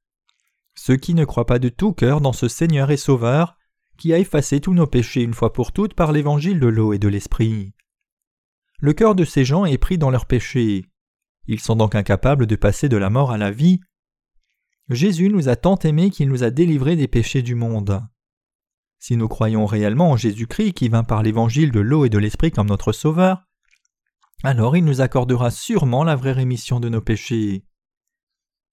Ceux 0.75 0.97
qui 0.97 1.14
ne 1.14 1.25
croient 1.25 1.47
pas 1.47 1.58
de 1.58 1.68
tout 1.68 1.92
cœur 1.92 2.20
dans 2.20 2.32
ce 2.32 2.49
Seigneur 2.49 2.90
et 2.90 2.97
Sauveur 2.97 3.56
qui 3.99 4.14
a 4.14 4.18
effacé 4.18 4.61
tous 4.61 4.75
nos 4.75 4.87
péchés 4.87 5.23
une 5.23 5.35
fois 5.35 5.52
pour 5.52 5.73
toutes 5.73 5.94
par 5.94 6.12
l'évangile 6.12 6.61
de 6.61 6.68
l'eau 6.68 6.92
et 6.92 6.99
de 6.99 7.08
l'esprit. 7.08 7.75
Le 8.80 8.92
cœur 8.92 9.16
de 9.16 9.25
ces 9.25 9.44
gens 9.44 9.64
est 9.64 9.76
pris 9.76 9.99
dans 9.99 10.11
leurs 10.11 10.26
péchés. 10.26 10.87
Ils 11.49 11.61
sont 11.61 11.76
donc 11.76 11.97
incapables 11.97 12.47
de 12.47 12.56
passer 12.56 12.88
de 12.88 12.97
la 12.97 13.11
mort 13.11 13.32
à 13.32 13.38
la 13.38 13.50
vie. 13.50 13.80
Jésus 14.88 15.28
nous 15.28 15.49
a 15.49 15.56
tant 15.56 15.76
aimés 15.80 16.11
qu'il 16.11 16.28
nous 16.28 16.44
a 16.44 16.50
délivrés 16.50 16.94
des 16.94 17.08
péchés 17.08 17.42
du 17.42 17.56
monde. 17.56 18.00
Si 18.99 19.17
nous 19.17 19.28
croyons 19.28 19.67
réellement 19.67 20.11
en 20.11 20.17
Jésus-Christ 20.17 20.73
qui 20.73 20.88
vint 20.88 21.05
par 21.05 21.23
l'évangile 21.23 21.71
de 21.71 21.81
l'eau 21.81 22.05
et 22.05 22.11
de 22.11 22.19
l'esprit 22.19 22.50
comme 22.50 22.69
notre 22.69 22.93
Sauveur, 22.93 23.45
alors 24.43 24.76
il 24.76 24.85
nous 24.85 25.00
accordera 25.00 25.50
sûrement 25.50 26.05
la 26.05 26.17
vraie 26.17 26.33
rémission 26.33 26.81
de 26.81 26.88
nos 26.88 27.00
péchés. 27.00 27.64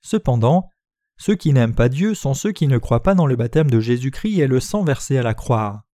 Cependant, 0.02 0.70
ceux 1.18 1.36
qui 1.36 1.54
n'aiment 1.54 1.76
pas 1.76 1.90
Dieu 1.90 2.14
sont 2.14 2.34
ceux 2.34 2.52
qui 2.52 2.68
ne 2.68 2.78
croient 2.78 3.04
pas 3.04 3.16
dans 3.16 3.26
le 3.26 3.36
baptême 3.36 3.70
de 3.70 3.80
Jésus-Christ 3.80 4.40
et 4.40 4.48
le 4.48 4.60
sang 4.60 4.84
versé 4.84 5.18
à 5.18 5.24
la 5.24 5.34
croix. 5.34 5.86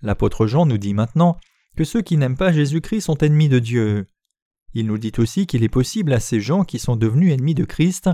L'apôtre 0.00 0.46
Jean 0.46 0.66
nous 0.66 0.78
dit 0.78 0.94
maintenant 0.94 1.36
que 1.76 1.84
ceux 1.84 2.02
qui 2.02 2.16
n'aiment 2.16 2.36
pas 2.36 2.52
Jésus-Christ 2.52 3.02
sont 3.02 3.18
ennemis 3.18 3.48
de 3.48 3.58
Dieu. 3.58 4.08
Il 4.74 4.86
nous 4.86 4.98
dit 4.98 5.12
aussi 5.18 5.46
qu'il 5.46 5.64
est 5.64 5.68
possible 5.68 6.12
à 6.12 6.20
ces 6.20 6.40
gens 6.40 6.64
qui 6.64 6.78
sont 6.78 6.96
devenus 6.96 7.32
ennemis 7.32 7.54
de 7.54 7.64
Christ 7.64 8.10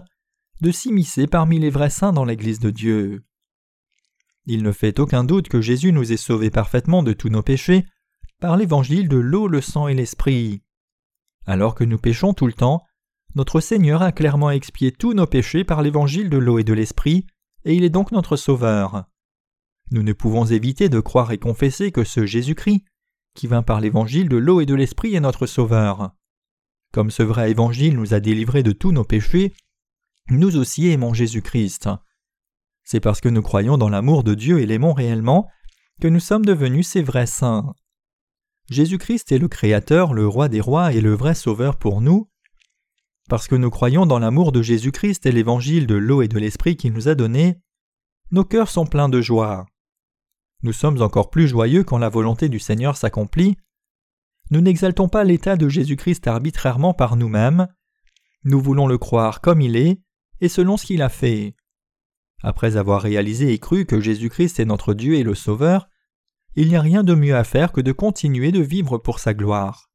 de 0.61 0.71
s'immiscer 0.73 1.27
parmi 1.27 1.59
les 1.59 1.71
vrais 1.71 1.91
saints 1.91 2.13
dans 2.13 2.25
l'Église 2.25 2.59
de 2.59 2.71
Dieu. 2.71 3.25
Il 4.51 4.63
ne 4.63 4.73
fait 4.73 4.99
aucun 4.99 5.25
doute 5.25 5.51
que 5.51 5.61
Jésus 5.61 5.93
nous 5.93 6.11
ait 6.11 6.17
sauvés 6.17 6.49
parfaitement 6.49 7.03
de 7.03 7.13
tous 7.13 7.29
nos 7.29 7.43
péchés 7.43 7.85
par 8.41 8.57
l'évangile 8.57 9.07
de 9.07 9.19
l'eau, 9.19 9.47
le 9.47 9.61
sang 9.61 9.89
et 9.89 9.95
l'esprit. 9.95 10.63
Alors 11.45 11.75
que 11.75 11.85
nous 11.85 11.99
péchons 11.99 12.33
tout 12.33 12.47
le 12.47 12.55
temps, 12.55 12.83
notre 13.35 13.61
Seigneur 13.61 14.01
a 14.01 14.11
clairement 14.11 14.51
expié 14.51 14.91
tous 14.91 15.13
nos 15.13 15.27
péchés 15.27 15.65
par 15.65 15.83
l'évangile 15.83 16.31
de 16.31 16.39
l'eau 16.39 16.59
et 16.59 16.65
de 16.65 16.73
l'esprit, 16.73 17.27
et 17.67 17.75
il 17.75 17.85
est 17.85 17.91
donc 17.91 18.11
notre 18.11 18.37
Sauveur. 18.37 19.05
Nous 19.91 20.03
ne 20.03 20.15
pouvons 20.15 20.47
éviter 20.47 20.89
de 20.89 21.01
croire 21.01 21.31
et 21.31 21.39
confesser 21.39 21.93
que 21.93 22.05
ce 22.05 22.25
Jésus-Christ, 22.25 22.87
qui 23.35 23.49
vint 23.49 23.63
par 23.63 23.83
l'évangile 23.83 24.31
de 24.31 24.39
l'eau 24.39 24.63
et 24.63 24.67
de 24.67 24.75
l'esprit, 24.75 25.15
est 25.15 25.21
notre 25.21 25.45
Sauveur. 25.45 26.13
Comme 26.95 27.11
ce 27.11 27.23
vrai 27.23 27.51
évangile 27.51 27.97
nous 27.97 28.15
a 28.15 28.21
délivrés 28.21 28.63
de 28.63 28.73
tous 28.73 28.93
nos 28.93 29.05
péchés, 29.05 29.53
nous 30.31 30.57
aussi 30.57 30.89
aimons 30.89 31.13
Jésus-Christ. 31.13 31.91
C'est 32.91 33.01
parce 33.01 33.21
que 33.21 33.29
nous 33.29 33.43
croyons 33.43 33.77
dans 33.77 33.91
l'amour 33.91 34.25
de 34.25 34.33
Dieu 34.33 34.61
et 34.61 34.67
l'aimons 34.67 34.95
réellement 34.95 35.47
que 36.01 36.09
nous 36.09 36.21
sommes 36.21 36.47
devenus 36.47 36.89
ses 36.89 37.03
vrais 37.03 37.27
saints. 37.27 37.75
Jésus-Christ 38.71 39.31
est 39.31 39.37
le 39.37 39.47
Créateur, 39.47 40.15
le 40.15 40.27
Roi 40.27 40.49
des 40.49 40.63
rois 40.63 40.95
et 40.95 41.03
le 41.03 41.13
vrai 41.13 41.35
Sauveur 41.35 41.77
pour 41.77 42.01
nous, 42.01 42.31
parce 43.29 43.47
que 43.47 43.57
nous 43.57 43.69
croyons 43.69 44.07
dans 44.07 44.19
l'amour 44.19 44.53
de 44.53 44.63
Jésus-Christ 44.63 45.27
et 45.27 45.33
l'évangile 45.33 45.87
de 45.87 45.97
l'eau 45.97 46.23
et 46.23 46.29
de 46.29 46.39
l'esprit 46.39 46.79
qu'il 46.79 46.95
nous 46.95 47.09
a 47.09 47.15
donné, 47.15 47.61
nos 48.31 48.45
cœurs 48.45 48.71
sont 48.71 48.87
pleins 48.87 49.11
de 49.11 49.21
joie. 49.21 49.67
Nous 50.63 50.73
sommes 50.73 51.03
encore 51.03 51.29
plus 51.29 51.47
joyeux 51.47 51.85
quand 51.85 51.99
la 51.99 52.09
volonté 52.09 52.49
du 52.49 52.59
Seigneur 52.59 52.97
s'accomplit. 52.97 53.59
Nous 54.51 54.63
n'exaltons 54.63 55.11
pas 55.11 55.25
l'état 55.25 55.57
de 55.57 55.69
Jésus-Christ 55.69 56.27
arbitrairement 56.27 56.95
par 56.95 57.17
nous-mêmes. 57.17 57.69
Nous 58.45 58.63
voulons 58.63 58.87
le 58.87 58.97
croire 58.97 59.43
comme 59.43 59.61
il 59.61 59.77
est 59.77 60.01
et 60.41 60.49
selon 60.49 60.79
ce 60.79 60.87
qu'il 60.87 61.03
a 61.03 61.11
fait. 61.11 61.55
Après 62.43 62.77
avoir 62.77 63.03
réalisé 63.03 63.53
et 63.53 63.59
cru 63.59 63.85
que 63.85 64.01
Jésus-Christ 64.01 64.61
est 64.61 64.65
notre 64.65 64.95
Dieu 64.95 65.15
et 65.15 65.25
le 65.25 65.35
Sauveur, 65.35 65.89
il 66.55 66.69
n'y 66.69 66.77
a 66.77 66.81
rien 66.81 67.03
de 67.03 67.15
mieux 67.15 67.37
à 67.37 67.45
faire 67.45 67.73
que 67.73 67.81
de 67.81 67.93
continuer 67.93 68.53
de 68.53 68.61
vivre 68.61 68.99
pour 68.99 69.19
sa 69.19 69.35
gloire. 69.35 69.91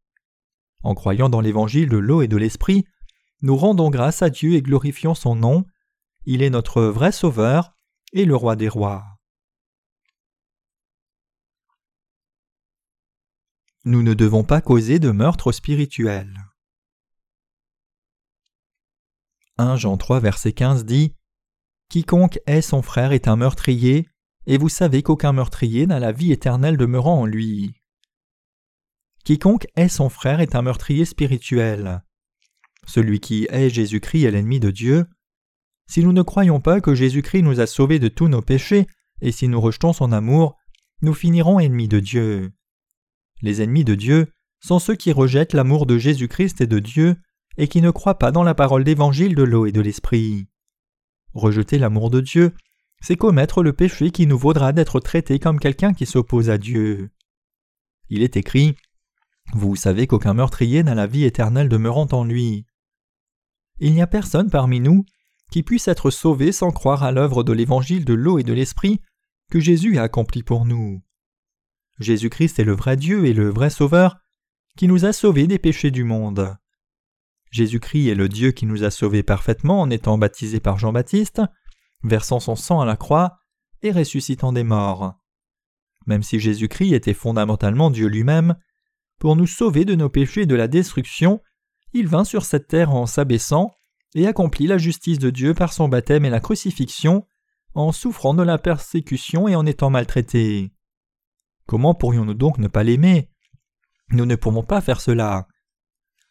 En 0.82 0.96
croyant 0.96 1.30
dans 1.30 1.42
l'évangile 1.42 1.90
de 1.90 1.98
l'eau 1.98 2.22
et 2.22 2.28
de 2.28 2.38
l'esprit, 2.38 2.86
nous 3.42 3.56
rendons 3.56 3.90
grâce 3.90 4.22
à 4.22 4.30
Dieu 4.30 4.54
et 4.54 4.62
glorifions 4.62 5.16
son 5.16 5.36
nom. 5.36 5.66
Il 6.26 6.42
est 6.42 6.50
notre 6.50 6.84
vrai 6.84 7.12
Sauveur 7.12 7.76
et 8.12 8.26
le 8.26 8.36
Roi 8.36 8.56
des 8.56 8.70
rois. 8.70 9.06
Nous 13.86 14.02
ne 14.02 14.14
devons 14.14 14.46
pas 14.46 14.62
causer 14.62 15.00
de 15.00 15.12
meurtre 15.12 15.52
spirituel. 15.52 16.40
1 19.58 19.76
Jean 19.76 19.98
3 19.98 20.20
verset 20.22 20.54
15 20.54 20.86
dit 20.86 21.16
Quiconque 21.94 22.40
est 22.48 22.64
son 22.64 22.82
frère 22.82 23.12
est 23.12 23.28
un 23.28 23.36
meurtrier, 23.36 24.10
et 24.48 24.58
vous 24.58 24.68
savez 24.68 25.04
qu'aucun 25.04 25.32
meurtrier 25.32 25.86
n'a 25.86 26.00
la 26.00 26.12
vie 26.12 26.32
éternelle 26.32 26.76
demeurant 26.76 27.22
en 27.22 27.26
lui. 27.28 27.76
Quiconque 29.24 29.68
hait 29.76 29.90
son 29.90 30.10
frère 30.10 30.40
est 30.40 30.56
un 30.56 30.64
meurtrier 30.64 31.06
spirituel. 31.06 32.02
Celui 32.88 33.20
qui 33.20 33.46
hait 33.52 33.70
Jésus-Christ 33.70 34.24
est 34.24 34.32
l'ennemi 34.32 34.60
de 34.60 34.72
Dieu. 34.72 35.06
Si 35.86 36.04
nous 36.04 36.14
ne 36.14 36.24
croyons 36.24 36.60
pas 36.60 36.82
que 36.82 36.96
Jésus-Christ 36.96 37.44
nous 37.44 37.60
a 37.60 37.68
sauvés 37.68 38.00
de 38.00 38.08
tous 38.08 38.28
nos 38.28 38.42
péchés, 38.42 38.88
et 39.22 39.32
si 39.32 39.48
nous 39.48 39.62
rejetons 39.62 39.94
son 39.94 40.12
amour, 40.12 40.58
nous 41.04 41.14
finirons 41.14 41.60
ennemis 41.60 41.90
de 41.90 42.00
Dieu. 42.00 42.54
Les 43.44 43.62
ennemis 43.62 43.86
de 43.86 43.94
Dieu 43.94 44.34
sont 44.62 44.80
ceux 44.80 44.96
qui 44.96 45.12
rejettent 45.12 45.54
l'amour 45.54 45.86
de 45.86 46.00
Jésus-Christ 46.00 46.60
et 46.60 46.66
de 46.66 46.80
Dieu, 46.80 47.18
et 47.58 47.68
qui 47.68 47.84
ne 47.84 47.92
croient 47.92 48.18
pas 48.18 48.32
dans 48.32 48.42
la 48.42 48.56
parole 48.56 48.84
d'évangile 48.84 49.36
de 49.36 49.44
l'eau 49.44 49.68
et 49.68 49.72
de 49.72 49.82
l'esprit. 49.82 50.48
Rejeter 51.34 51.78
l'amour 51.78 52.10
de 52.10 52.22
Dieu, 52.22 52.54
c'est 53.02 53.18
commettre 53.18 53.64
le 53.64 53.74
péché 53.74 54.12
qui 54.12 54.28
nous 54.28 54.38
vaudra 54.38 54.72
d'être 54.72 55.00
traités 55.00 55.40
comme 55.40 55.60
quelqu'un 55.60 55.94
qui 55.94 56.06
s'oppose 56.06 56.50
à 56.50 56.58
Dieu. 56.58 57.12
Il 58.10 58.22
est 58.22 58.38
écrit 58.38 58.76
vous 59.52 59.76
savez 59.76 60.08
qu'aucun 60.08 60.34
meurtrier 60.34 60.84
n'a 60.84 60.96
la 60.96 61.06
vie 61.06 61.26
éternelle 61.26 61.70
demeurant 61.70 62.08
en 62.12 62.24
lui. 62.24 62.66
Il 63.80 63.94
n'y 63.94 64.02
a 64.02 64.08
personne 64.08 64.50
parmi 64.50 64.80
nous 64.80 65.06
qui 65.52 65.62
puisse 65.62 65.88
être 65.88 66.10
sauvé 66.10 66.52
sans 66.52 66.72
croire 66.72 67.04
à 67.04 67.12
l'œuvre 67.12 67.44
de 67.44 67.54
l'évangile 67.54 68.06
de 68.06 68.14
l'eau 68.14 68.40
et 68.40 68.44
de 68.44 68.54
l'esprit 68.54 69.02
que 69.52 69.60
Jésus 69.60 69.98
a 69.98 70.04
accompli 70.04 70.42
pour 70.42 70.66
nous. 70.66 71.04
Jésus-Christ 72.00 72.58
est 72.58 72.64
le 72.64 72.76
vrai 72.76 72.98
Dieu 72.98 73.26
et 73.26 73.34
le 73.34 73.50
vrai 73.50 73.70
Sauveur 73.70 74.18
qui 74.76 74.88
nous 74.88 75.06
a 75.06 75.14
sauvés 75.14 75.46
des 75.46 75.60
péchés 75.60 75.92
du 75.92 76.04
monde. 76.04 76.58
Jésus-Christ 77.54 78.08
est 78.10 78.16
le 78.16 78.30
Dieu 78.30 78.52
qui 78.52 78.66
nous 78.66 78.84
a 78.84 78.90
sauvés 78.90 79.22
parfaitement 79.22 79.80
en 79.80 79.92
étant 79.92 80.18
baptisé 80.18 80.60
par 80.60 80.80
Jean-Baptiste, 80.80 81.40
versant 82.02 82.40
son 82.40 82.56
sang 82.56 82.82
à 82.82 82.86
la 82.86 82.98
croix 82.98 83.38
et 83.84 83.92
ressuscitant 83.92 84.52
des 84.52 84.64
morts. 84.64 85.14
Même 86.08 86.24
si 86.24 86.40
Jésus-Christ 86.40 86.94
était 86.94 87.14
fondamentalement 87.14 87.92
Dieu 87.92 88.08
lui-même, 88.08 88.56
pour 89.20 89.36
nous 89.36 89.46
sauver 89.46 89.86
de 89.86 89.94
nos 89.94 90.10
péchés 90.10 90.42
et 90.42 90.46
de 90.48 90.56
la 90.56 90.68
destruction, 90.68 91.42
il 91.94 92.08
vint 92.08 92.24
sur 92.24 92.44
cette 92.44 92.68
terre 92.68 92.92
en 92.92 93.06
s'abaissant 93.06 93.72
et 94.16 94.26
accomplit 94.26 94.66
la 94.66 94.80
justice 94.80 95.20
de 95.20 95.30
Dieu 95.30 95.54
par 95.54 95.74
son 95.74 95.88
baptême 95.88 96.26
et 96.26 96.32
la 96.32 96.40
crucifixion, 96.40 97.28
en 97.76 97.92
souffrant 97.92 98.34
de 98.34 98.42
la 98.42 98.58
persécution 98.58 99.48
et 99.48 99.56
en 99.56 99.68
étant 99.68 99.92
maltraité. 99.92 100.74
Comment 101.68 101.94
pourrions-nous 101.94 102.34
donc 102.34 102.58
ne 102.58 102.68
pas 102.68 102.84
l'aimer? 102.84 103.30
Nous 104.10 104.26
ne 104.26 104.36
pouvons 104.36 104.64
pas 104.64 104.82
faire 104.82 105.02
cela. 105.02 105.48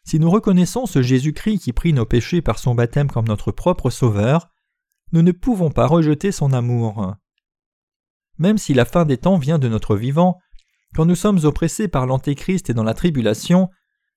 Si 0.05 0.19
nous 0.19 0.29
reconnaissons 0.29 0.85
ce 0.85 1.01
Jésus-Christ 1.01 1.59
qui 1.59 1.73
prit 1.73 1.93
nos 1.93 2.05
péchés 2.05 2.41
par 2.41 2.59
son 2.59 2.75
baptême 2.75 3.09
comme 3.09 3.27
notre 3.27 3.51
propre 3.51 3.89
Sauveur, 3.89 4.49
nous 5.11 5.21
ne 5.21 5.31
pouvons 5.31 5.71
pas 5.71 5.87
rejeter 5.87 6.31
son 6.31 6.51
amour. 6.51 7.15
Même 8.37 8.57
si 8.57 8.73
la 8.73 8.85
fin 8.85 9.05
des 9.05 9.17
temps 9.17 9.37
vient 9.37 9.59
de 9.59 9.69
notre 9.69 9.95
vivant, 9.95 10.39
quand 10.95 11.05
nous 11.05 11.15
sommes 11.15 11.45
oppressés 11.45 11.87
par 11.87 12.05
l'Antéchrist 12.05 12.69
et 12.69 12.73
dans 12.73 12.83
la 12.83 12.93
tribulation, 12.93 13.69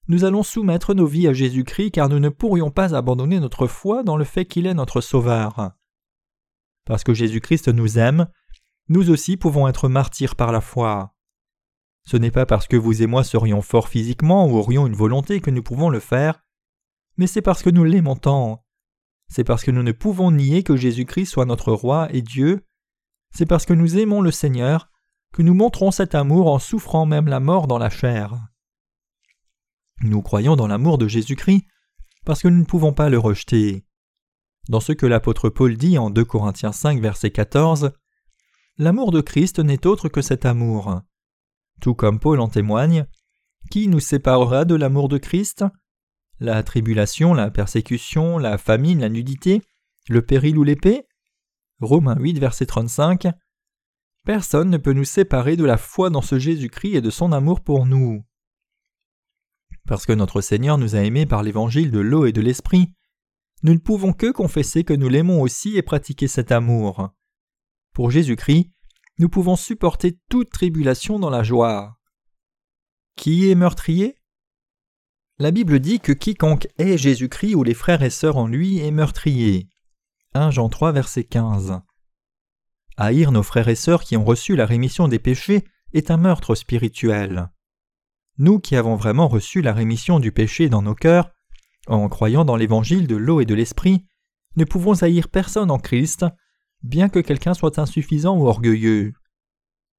nous 0.08 0.24
allons 0.24 0.42
soumettre 0.42 0.94
nos 0.94 1.06
vies 1.06 1.28
à 1.28 1.32
Jésus-Christ 1.32 1.92
car 1.92 2.08
nous 2.08 2.18
ne 2.18 2.28
pourrions 2.28 2.70
pas 2.70 2.94
abandonner 2.94 3.40
notre 3.40 3.66
foi 3.66 4.02
dans 4.02 4.16
le 4.16 4.24
fait 4.24 4.44
qu'il 4.44 4.66
est 4.66 4.74
notre 4.74 5.00
Sauveur. 5.00 5.72
Parce 6.84 7.04
que 7.04 7.14
Jésus-Christ 7.14 7.68
nous 7.68 7.98
aime, 7.98 8.28
nous 8.88 9.10
aussi 9.10 9.36
pouvons 9.36 9.68
être 9.68 9.88
martyrs 9.88 10.36
par 10.36 10.52
la 10.52 10.60
foi. 10.60 11.15
Ce 12.06 12.16
n'est 12.16 12.30
pas 12.30 12.46
parce 12.46 12.68
que 12.68 12.76
vous 12.76 13.02
et 13.02 13.06
moi 13.06 13.24
serions 13.24 13.62
forts 13.62 13.88
physiquement 13.88 14.46
ou 14.46 14.56
aurions 14.56 14.86
une 14.86 14.94
volonté 14.94 15.40
que 15.40 15.50
nous 15.50 15.62
pouvons 15.62 15.90
le 15.90 15.98
faire, 15.98 16.40
mais 17.16 17.26
c'est 17.26 17.42
parce 17.42 17.62
que 17.64 17.70
nous 17.70 17.82
l'aimons 17.82 18.14
tant. 18.14 18.64
C'est 19.28 19.42
parce 19.42 19.64
que 19.64 19.72
nous 19.72 19.82
ne 19.82 19.90
pouvons 19.90 20.30
nier 20.30 20.62
que 20.62 20.76
Jésus-Christ 20.76 21.26
soit 21.26 21.46
notre 21.46 21.72
roi 21.72 22.08
et 22.12 22.22
Dieu. 22.22 22.64
C'est 23.34 23.46
parce 23.46 23.66
que 23.66 23.72
nous 23.72 23.98
aimons 23.98 24.22
le 24.22 24.30
Seigneur 24.30 24.88
que 25.32 25.42
nous 25.42 25.54
montrons 25.54 25.90
cet 25.90 26.14
amour 26.14 26.50
en 26.50 26.60
souffrant 26.60 27.06
même 27.06 27.26
la 27.26 27.40
mort 27.40 27.66
dans 27.66 27.78
la 27.78 27.90
chair. 27.90 28.38
Nous 30.02 30.22
croyons 30.22 30.54
dans 30.54 30.68
l'amour 30.68 30.98
de 30.98 31.08
Jésus-Christ 31.08 31.66
parce 32.24 32.40
que 32.40 32.48
nous 32.48 32.60
ne 32.60 32.64
pouvons 32.64 32.92
pas 32.92 33.08
le 33.08 33.18
rejeter. 33.18 33.84
Dans 34.68 34.80
ce 34.80 34.92
que 34.92 35.06
l'apôtre 35.06 35.48
Paul 35.48 35.76
dit 35.76 35.98
en 35.98 36.10
2 36.10 36.24
Corinthiens 36.24 36.72
5 36.72 37.00
verset 37.00 37.32
14, 37.32 37.92
L'amour 38.78 39.10
de 39.10 39.20
Christ 39.20 39.58
n'est 39.58 39.86
autre 39.86 40.08
que 40.08 40.22
cet 40.22 40.46
amour. 40.46 41.00
Tout 41.80 41.94
comme 41.94 42.18
Paul 42.18 42.40
en 42.40 42.48
témoigne, 42.48 43.06
qui 43.70 43.88
nous 43.88 44.00
séparera 44.00 44.64
de 44.64 44.74
l'amour 44.74 45.08
de 45.08 45.18
Christ? 45.18 45.64
La 46.38 46.62
tribulation, 46.62 47.34
la 47.34 47.50
persécution, 47.50 48.38
la 48.38 48.58
famine, 48.58 49.00
la 49.00 49.08
nudité, 49.08 49.62
le 50.08 50.22
péril 50.22 50.58
ou 50.58 50.64
l'épée? 50.64 51.06
Romains 51.80 52.18
8 52.18 52.38
verset 52.38 52.66
35 52.66 53.26
Personne 54.24 54.70
ne 54.70 54.78
peut 54.78 54.92
nous 54.92 55.04
séparer 55.04 55.56
de 55.56 55.64
la 55.64 55.76
foi 55.76 56.10
dans 56.10 56.22
ce 56.22 56.38
Jésus-Christ 56.38 56.94
et 56.94 57.00
de 57.00 57.10
son 57.10 57.32
amour 57.32 57.60
pour 57.60 57.86
nous. 57.86 58.24
Parce 59.86 60.04
que 60.04 60.12
notre 60.12 60.40
Seigneur 60.40 60.78
nous 60.78 60.96
a 60.96 61.00
aimés 61.00 61.26
par 61.26 61.42
l'évangile 61.42 61.90
de 61.90 62.00
l'eau 62.00 62.26
et 62.26 62.32
de 62.32 62.40
l'esprit, 62.40 62.92
nous 63.62 63.72
ne 63.72 63.78
pouvons 63.78 64.12
que 64.12 64.30
confesser 64.30 64.84
que 64.84 64.92
nous 64.92 65.08
l'aimons 65.08 65.40
aussi 65.40 65.76
et 65.76 65.82
pratiquer 65.82 66.28
cet 66.28 66.52
amour. 66.52 67.10
Pour 67.92 68.10
Jésus-Christ, 68.10 68.70
nous 69.18 69.28
pouvons 69.28 69.56
supporter 69.56 70.18
toute 70.28 70.50
tribulation 70.50 71.18
dans 71.18 71.30
la 71.30 71.42
joie. 71.42 71.98
Qui 73.16 73.50
est 73.50 73.54
meurtrier? 73.54 74.16
La 75.38 75.50
Bible 75.50 75.80
dit 75.80 76.00
que 76.00 76.12
quiconque 76.12 76.68
est 76.78 76.98
Jésus-Christ 76.98 77.54
ou 77.54 77.62
les 77.62 77.74
frères 77.74 78.02
et 78.02 78.10
sœurs 78.10 78.36
en 78.36 78.46
lui 78.46 78.78
est 78.78 78.90
meurtrier. 78.90 79.68
1 80.34 80.50
Jean 80.50 80.68
3 80.68 80.92
verset 80.92 81.24
15. 81.24 81.80
Haïr 82.98 83.32
nos 83.32 83.42
frères 83.42 83.68
et 83.68 83.74
sœurs 83.74 84.02
qui 84.02 84.16
ont 84.16 84.24
reçu 84.24 84.56
la 84.56 84.66
rémission 84.66 85.08
des 85.08 85.18
péchés 85.18 85.64
est 85.92 86.10
un 86.10 86.16
meurtre 86.16 86.54
spirituel. 86.54 87.50
Nous 88.38 88.58
qui 88.58 88.76
avons 88.76 88.96
vraiment 88.96 89.28
reçu 89.28 89.62
la 89.62 89.72
rémission 89.72 90.20
du 90.20 90.32
péché 90.32 90.68
dans 90.68 90.82
nos 90.82 90.94
cœurs, 90.94 91.30
en 91.86 92.08
croyant 92.08 92.44
dans 92.44 92.56
l'évangile 92.56 93.06
de 93.06 93.16
l'eau 93.16 93.40
et 93.40 93.46
de 93.46 93.54
l'esprit, 93.54 94.06
ne 94.56 94.64
pouvons 94.64 95.02
haïr 95.02 95.28
personne 95.28 95.70
en 95.70 95.78
Christ, 95.78 96.26
bien 96.86 97.08
que 97.08 97.18
quelqu'un 97.18 97.54
soit 97.54 97.78
insuffisant 97.78 98.36
ou 98.38 98.46
orgueilleux. 98.46 99.12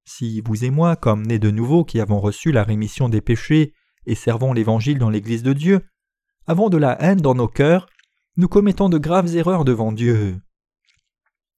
Si 0.06 0.42
vous 0.42 0.64
et 0.64 0.70
moi, 0.70 0.96
comme 0.96 1.26
nés 1.26 1.40
de 1.40 1.52
nouveau 1.52 1.84
qui 1.84 2.00
avons 2.00 2.20
reçu 2.20 2.52
la 2.52 2.64
rémission 2.64 3.10
des 3.10 3.22
péchés 3.22 3.74
et 4.06 4.16
servons 4.16 4.54
l'évangile 4.54 5.00
dans 5.00 5.10
l'Église 5.10 5.44
de 5.44 5.54
Dieu, 5.54 5.82
avons 6.46 6.70
de 6.70 6.78
la 6.78 7.00
haine 7.02 7.20
dans 7.20 7.36
nos 7.36 7.50
cœurs, 7.50 7.88
nous 8.38 8.48
commettons 8.48 8.88
de 8.88 8.98
graves 8.98 9.36
erreurs 9.36 9.66
devant 9.66 9.92
Dieu. 9.92 10.40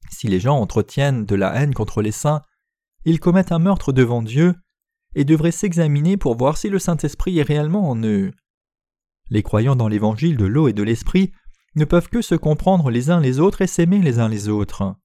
Si 0.09 0.27
les 0.27 0.39
gens 0.39 0.57
entretiennent 0.57 1.25
de 1.25 1.35
la 1.35 1.53
haine 1.53 1.75
contre 1.75 2.01
les 2.01 2.11
saints, 2.11 2.41
ils 3.05 3.19
commettent 3.19 3.51
un 3.51 3.59
meurtre 3.59 3.93
devant 3.93 4.23
Dieu 4.23 4.55
et 5.13 5.25
devraient 5.25 5.51
s'examiner 5.51 6.17
pour 6.17 6.35
voir 6.35 6.57
si 6.57 6.69
le 6.69 6.79
Saint-Esprit 6.79 7.37
est 7.37 7.43
réellement 7.43 7.89
en 7.89 8.01
eux. 8.03 8.31
Les 9.29 9.43
croyants 9.43 9.75
dans 9.75 9.87
l'évangile 9.87 10.37
de 10.37 10.45
l'eau 10.45 10.67
et 10.67 10.73
de 10.73 10.83
l'esprit 10.83 11.31
ne 11.75 11.85
peuvent 11.85 12.09
que 12.09 12.23
se 12.23 12.35
comprendre 12.35 12.89
les 12.89 13.11
uns 13.11 13.19
les 13.19 13.39
autres 13.39 13.61
et 13.61 13.67
s'aimer 13.67 13.99
les 13.99 14.17
uns 14.17 14.27
les 14.27 14.49
autres. 14.49 14.95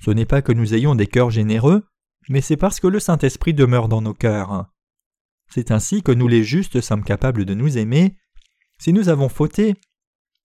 Ce 0.00 0.10
n'est 0.10 0.26
pas 0.26 0.42
que 0.42 0.52
nous 0.52 0.74
ayons 0.74 0.94
des 0.94 1.06
cœurs 1.06 1.30
généreux, 1.30 1.86
mais 2.28 2.40
c'est 2.40 2.56
parce 2.56 2.80
que 2.80 2.86
le 2.86 3.00
Saint-Esprit 3.00 3.54
demeure 3.54 3.88
dans 3.88 4.02
nos 4.02 4.14
cœurs. 4.14 4.66
C'est 5.50 5.70
ainsi 5.70 6.02
que 6.02 6.12
nous 6.12 6.28
les 6.28 6.44
justes 6.44 6.80
sommes 6.80 7.04
capables 7.04 7.44
de 7.44 7.54
nous 7.54 7.78
aimer. 7.78 8.16
Si 8.78 8.92
nous 8.92 9.08
avons 9.08 9.28
fauté, 9.28 9.74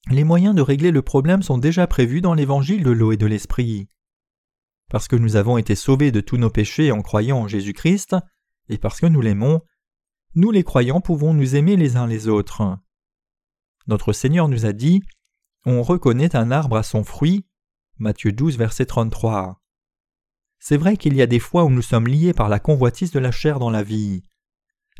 les 0.09 0.23
moyens 0.23 0.55
de 0.55 0.61
régler 0.61 0.91
le 0.91 1.01
problème 1.01 1.43
sont 1.43 1.57
déjà 1.57 1.87
prévus 1.87 2.21
dans 2.21 2.33
l'évangile 2.33 2.83
de 2.83 2.91
l'eau 2.91 3.11
et 3.11 3.17
de 3.17 3.25
l'esprit. 3.25 3.89
Parce 4.89 5.07
que 5.07 5.15
nous 5.15 5.35
avons 5.35 5.57
été 5.57 5.75
sauvés 5.75 6.11
de 6.11 6.21
tous 6.21 6.37
nos 6.37 6.49
péchés 6.49 6.91
en 6.91 7.01
croyant 7.01 7.39
en 7.39 7.47
Jésus-Christ, 7.47 8.15
et 8.69 8.77
parce 8.77 8.99
que 8.99 9.05
nous 9.05 9.21
l'aimons, 9.21 9.61
nous 10.35 10.51
les 10.51 10.63
croyants 10.63 11.01
pouvons 11.01 11.33
nous 11.33 11.55
aimer 11.55 11.75
les 11.75 11.95
uns 11.95 12.07
les 12.07 12.27
autres. 12.27 12.77
Notre 13.87 14.13
Seigneur 14.13 14.47
nous 14.47 14.65
a 14.65 14.73
dit 14.73 15.01
On 15.65 15.83
reconnaît 15.83 16.35
un 16.35 16.51
arbre 16.51 16.77
à 16.77 16.83
son 16.83 17.03
fruit. 17.03 17.45
Matthieu 18.03 18.31
12, 18.31 18.57
verset 18.57 18.85
33. 18.85 19.59
C'est 20.59 20.77
vrai 20.77 20.97
qu'il 20.97 21.15
y 21.15 21.21
a 21.21 21.27
des 21.27 21.39
fois 21.39 21.63
où 21.63 21.69
nous 21.69 21.81
sommes 21.81 22.07
liés 22.07 22.33
par 22.33 22.49
la 22.49 22.59
convoitise 22.59 23.11
de 23.11 23.19
la 23.19 23.31
chair 23.31 23.59
dans 23.59 23.69
la 23.69 23.81
vie. 23.81 24.23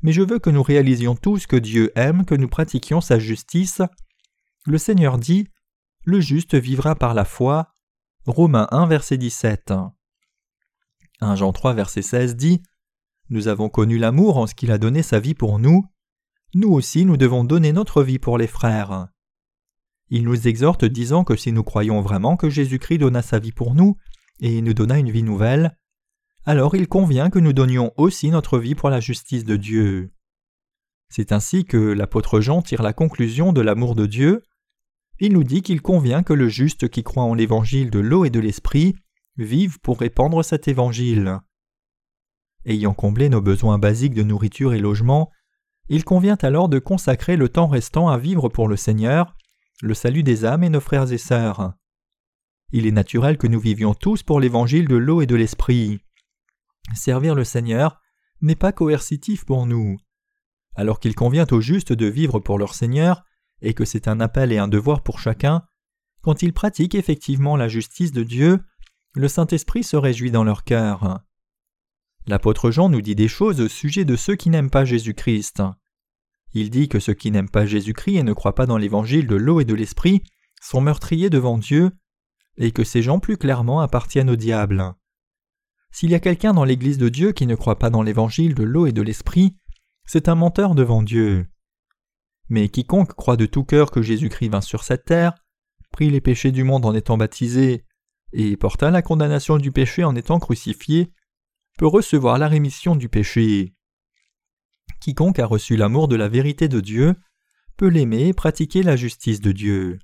Mais 0.02 0.14
je 0.14 0.22
veux 0.22 0.40
que 0.40 0.50
nous 0.50 0.64
réalisions 0.64 1.16
tous 1.16 1.46
que 1.46 1.56
Dieu 1.56 1.92
aime 1.96 2.26
que 2.26 2.36
nous 2.36 2.48
pratiquions 2.48 3.02
sa 3.02 3.20
justice 3.20 3.82
le 4.66 4.78
Seigneur 4.78 5.18
dit 5.18 5.50
Le 6.06 6.22
juste 6.22 6.56
vivra 6.56 6.96
par 6.96 7.14
la 7.14 7.26
foi. 7.26 7.74
Romains 8.26 8.70
1, 8.72 8.88
verset 8.88 9.18
17. 9.18 9.74
1 11.20 11.36
Jean 11.36 11.52
3, 11.52 11.74
verset 11.74 12.02
16 12.02 12.38
dit 12.38 12.64
Nous 13.30 13.50
avons 13.50 13.68
connu 13.68 13.98
l'amour 13.98 14.38
en 14.38 14.48
ce 14.48 14.56
qu'il 14.56 14.72
a 14.72 14.78
donné 14.78 15.04
sa 15.04 15.20
vie 15.20 15.36
pour 15.36 15.60
nous. 15.60 15.84
Nous 16.54 16.70
aussi, 16.70 17.04
nous 17.04 17.18
devons 17.18 17.44
donner 17.44 17.74
notre 17.74 18.04
vie 18.04 18.20
pour 18.20 18.38
les 18.38 18.48
frères. 18.48 19.10
Il 20.14 20.24
nous 20.24 20.48
exhorte 20.48 20.86
disant 20.86 21.24
que 21.24 21.36
si 21.36 21.52
nous 21.52 21.64
croyons 21.64 22.00
vraiment 22.02 22.38
que 22.38 22.50
Jésus-Christ 22.50 23.00
donna 23.00 23.24
sa 23.24 23.40
vie 23.40 23.52
pour 23.52 23.74
nous 23.74 23.98
et 24.40 24.62
nous 24.62 24.76
donna 24.76 25.00
une 25.00 25.10
vie 25.10 25.24
nouvelle, 25.24 25.76
alors 26.46 26.76
il 26.76 26.88
convient 26.88 27.32
que 27.32 27.40
nous 27.40 27.52
donnions 27.52 27.92
aussi 27.98 28.30
notre 28.30 28.60
vie 28.60 28.76
pour 28.76 28.92
la 28.92 29.00
justice 29.00 29.44
de 29.44 29.56
Dieu. 29.56 30.14
C'est 31.10 31.32
ainsi 31.32 31.66
que 31.66 31.78
l'apôtre 31.78 32.42
Jean 32.42 32.62
tire 32.62 32.84
la 32.84 32.94
conclusion 32.94 33.54
de 33.54 33.62
l'amour 33.62 33.96
de 33.96 34.06
Dieu 34.06 34.44
il 35.20 35.32
nous 35.32 35.44
dit 35.44 35.62
qu'il 35.62 35.82
convient 35.82 36.24
que 36.24 36.34
le 36.34 36.50
juste 36.50 36.90
qui 36.90 37.04
croit 37.04 37.24
en 37.24 37.34
l'évangile 37.34 37.90
de 37.90 38.00
l'eau 38.00 38.26
et 38.26 38.30
de 38.30 38.40
l'esprit 38.40 38.96
vive 39.38 39.80
pour 39.80 40.00
répandre 40.00 40.44
cet 40.44 40.68
évangile. 40.68 41.40
Ayant 42.66 42.94
comblé 42.94 43.30
nos 43.30 43.42
besoins 43.42 43.78
basiques 43.78 44.16
de 44.16 44.24
nourriture 44.24 44.74
et 44.74 44.80
logement, 44.80 45.32
il 45.90 46.04
convient 46.04 46.38
alors 46.42 46.70
de 46.70 46.80
consacrer 46.80 47.38
le 47.38 47.50
temps 47.50 47.68
restant 47.68 48.10
à 48.10 48.18
vivre 48.18 48.50
pour 48.50 48.68
le 48.68 48.78
Seigneur, 48.78 49.36
le 49.84 49.94
salut 49.94 50.24
des 50.24 50.46
âmes 50.46 50.64
et 50.64 50.70
nos 50.70 50.80
frères 50.80 51.12
et 51.12 51.18
sœurs. 51.18 51.74
Il 52.72 52.88
est 52.88 52.92
naturel 52.92 53.38
que 53.38 53.48
nous 53.48 53.60
vivions 53.60 53.94
tous 53.94 54.24
pour 54.24 54.40
l'évangile 54.40 54.88
de 54.88 54.96
l'eau 54.96 55.22
et 55.22 55.26
de 55.26 55.36
l'esprit. 55.36 56.00
Servir 56.96 57.36
le 57.36 57.44
Seigneur 57.44 58.00
n'est 58.40 58.56
pas 58.56 58.72
coercitif 58.72 59.44
pour 59.44 59.66
nous. 59.66 59.98
Alors 60.76 61.02
qu'il 61.02 61.16
convient 61.16 61.46
aux 61.52 61.60
justes 61.60 61.92
de 61.92 62.06
vivre 62.06 62.40
pour 62.40 62.58
leur 62.58 62.76
Seigneur, 62.76 63.26
et 63.62 63.74
que 63.74 63.84
c'est 63.84 64.08
un 64.08 64.22
appel 64.22 64.54
et 64.54 64.58
un 64.58 64.70
devoir 64.70 65.04
pour 65.04 65.20
chacun, 65.20 65.64
quand 66.22 66.42
ils 66.42 66.54
pratiquent 66.54 66.96
effectivement 66.96 67.58
la 67.58 67.68
justice 67.68 68.14
de 68.14 68.24
Dieu, 68.24 68.60
le 69.16 69.28
Saint-Esprit 69.28 69.84
se 69.84 69.98
réjouit 69.98 70.32
dans 70.32 70.46
leur 70.46 70.64
cœur. 70.64 71.20
L'apôtre 72.26 72.72
Jean 72.72 72.88
nous 72.88 73.02
dit 73.02 73.16
des 73.16 73.28
choses 73.28 73.60
au 73.60 73.68
sujet 73.68 74.06
de 74.06 74.16
ceux 74.16 74.38
qui 74.38 74.50
n'aiment 74.50 74.70
pas 74.70 74.86
Jésus-Christ. 74.86 75.62
Il 76.54 76.70
dit 76.70 76.88
que 76.88 77.00
ceux 77.00 77.14
qui 77.14 77.32
n'aiment 77.32 77.50
pas 77.50 77.66
Jésus-Christ 77.66 78.18
et 78.18 78.24
ne 78.24 78.34
croient 78.34 78.56
pas 78.56 78.66
dans 78.66 78.78
l'évangile 78.78 79.28
de 79.28 79.36
l'eau 79.36 79.60
et 79.60 79.66
de 79.66 79.74
l'esprit 79.74 80.24
sont 80.62 80.82
meurtriers 80.82 81.30
devant 81.30 81.58
Dieu, 81.58 81.92
et 82.58 82.72
que 82.72 82.84
ces 82.84 83.02
gens 83.02 83.20
plus 83.20 83.38
clairement 83.38 83.82
appartiennent 83.82 84.30
au 84.30 84.36
diable. 84.36 84.94
S'il 85.92 86.12
y 86.12 86.16
a 86.16 86.20
quelqu'un 86.20 86.54
dans 86.54 86.64
l'Église 86.64 86.98
de 86.98 87.10
Dieu 87.10 87.32
qui 87.32 87.48
ne 87.48 87.56
croit 87.56 87.80
pas 87.80 87.90
dans 87.90 88.02
l'évangile 88.02 88.56
de 88.56 88.64
l'eau 88.64 88.86
et 88.86 88.92
de 88.92 89.02
l'esprit, 89.02 89.58
c'est 90.06 90.28
un 90.28 90.36
menteur 90.36 90.76
devant 90.76 91.04
Dieu. 91.04 91.48
Mais 92.50 92.70
quiconque 92.70 93.14
croit 93.14 93.38
de 93.38 93.46
tout 93.46 93.64
cœur 93.64 93.92
que 93.92 94.02
Jésus-Christ 94.02 94.50
vint 94.50 94.62
sur 94.62 94.84
cette 94.84 95.06
terre, 95.06 95.34
prit 95.92 96.10
les 96.10 96.22
péchés 96.22 96.52
du 96.52 96.64
monde 96.64 96.86
en 96.86 96.94
étant 96.94 97.18
baptisé, 97.18 97.86
et 98.32 98.58
porta 98.58 98.90
la 98.92 99.02
condamnation 99.02 99.58
du 99.58 99.72
péché 99.72 100.04
en 100.04 100.16
étant 100.16 100.40
crucifié, 100.40 101.12
peut 101.78 101.88
recevoir 101.88 102.38
la 102.38 102.48
rémission 102.48 102.96
du 102.96 103.10
péché. 103.10 103.76
Quiconque 105.04 105.40
a 105.40 105.46
reçu 105.46 105.76
l'amour 105.76 106.08
de 106.08 106.16
la 106.16 106.30
vérité 106.30 106.70
de 106.70 106.80
Dieu 106.80 107.16
peut 107.76 107.90
l'aimer 107.90 108.30
et 108.30 108.34
pratiquer 108.34 108.84
la 108.84 108.96
justice 108.96 109.42
de 109.42 109.52
Dieu. 109.52 110.00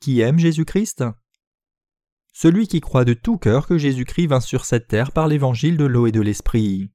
Qui 0.00 0.18
aime 0.18 0.40
Jésus-Christ? 0.40 1.04
Celui 2.32 2.66
qui 2.66 2.80
croit 2.80 3.04
de 3.04 3.14
tout 3.14 3.38
cœur 3.38 3.68
que 3.68 3.78
Jésus-Christ 3.78 4.26
vint 4.26 4.40
sur 4.40 4.64
cette 4.64 4.88
terre 4.88 5.12
par 5.12 5.28
l'évangile 5.28 5.76
de 5.76 5.84
l'eau 5.84 6.08
et 6.08 6.10
de 6.10 6.20
l'esprit. 6.20 6.90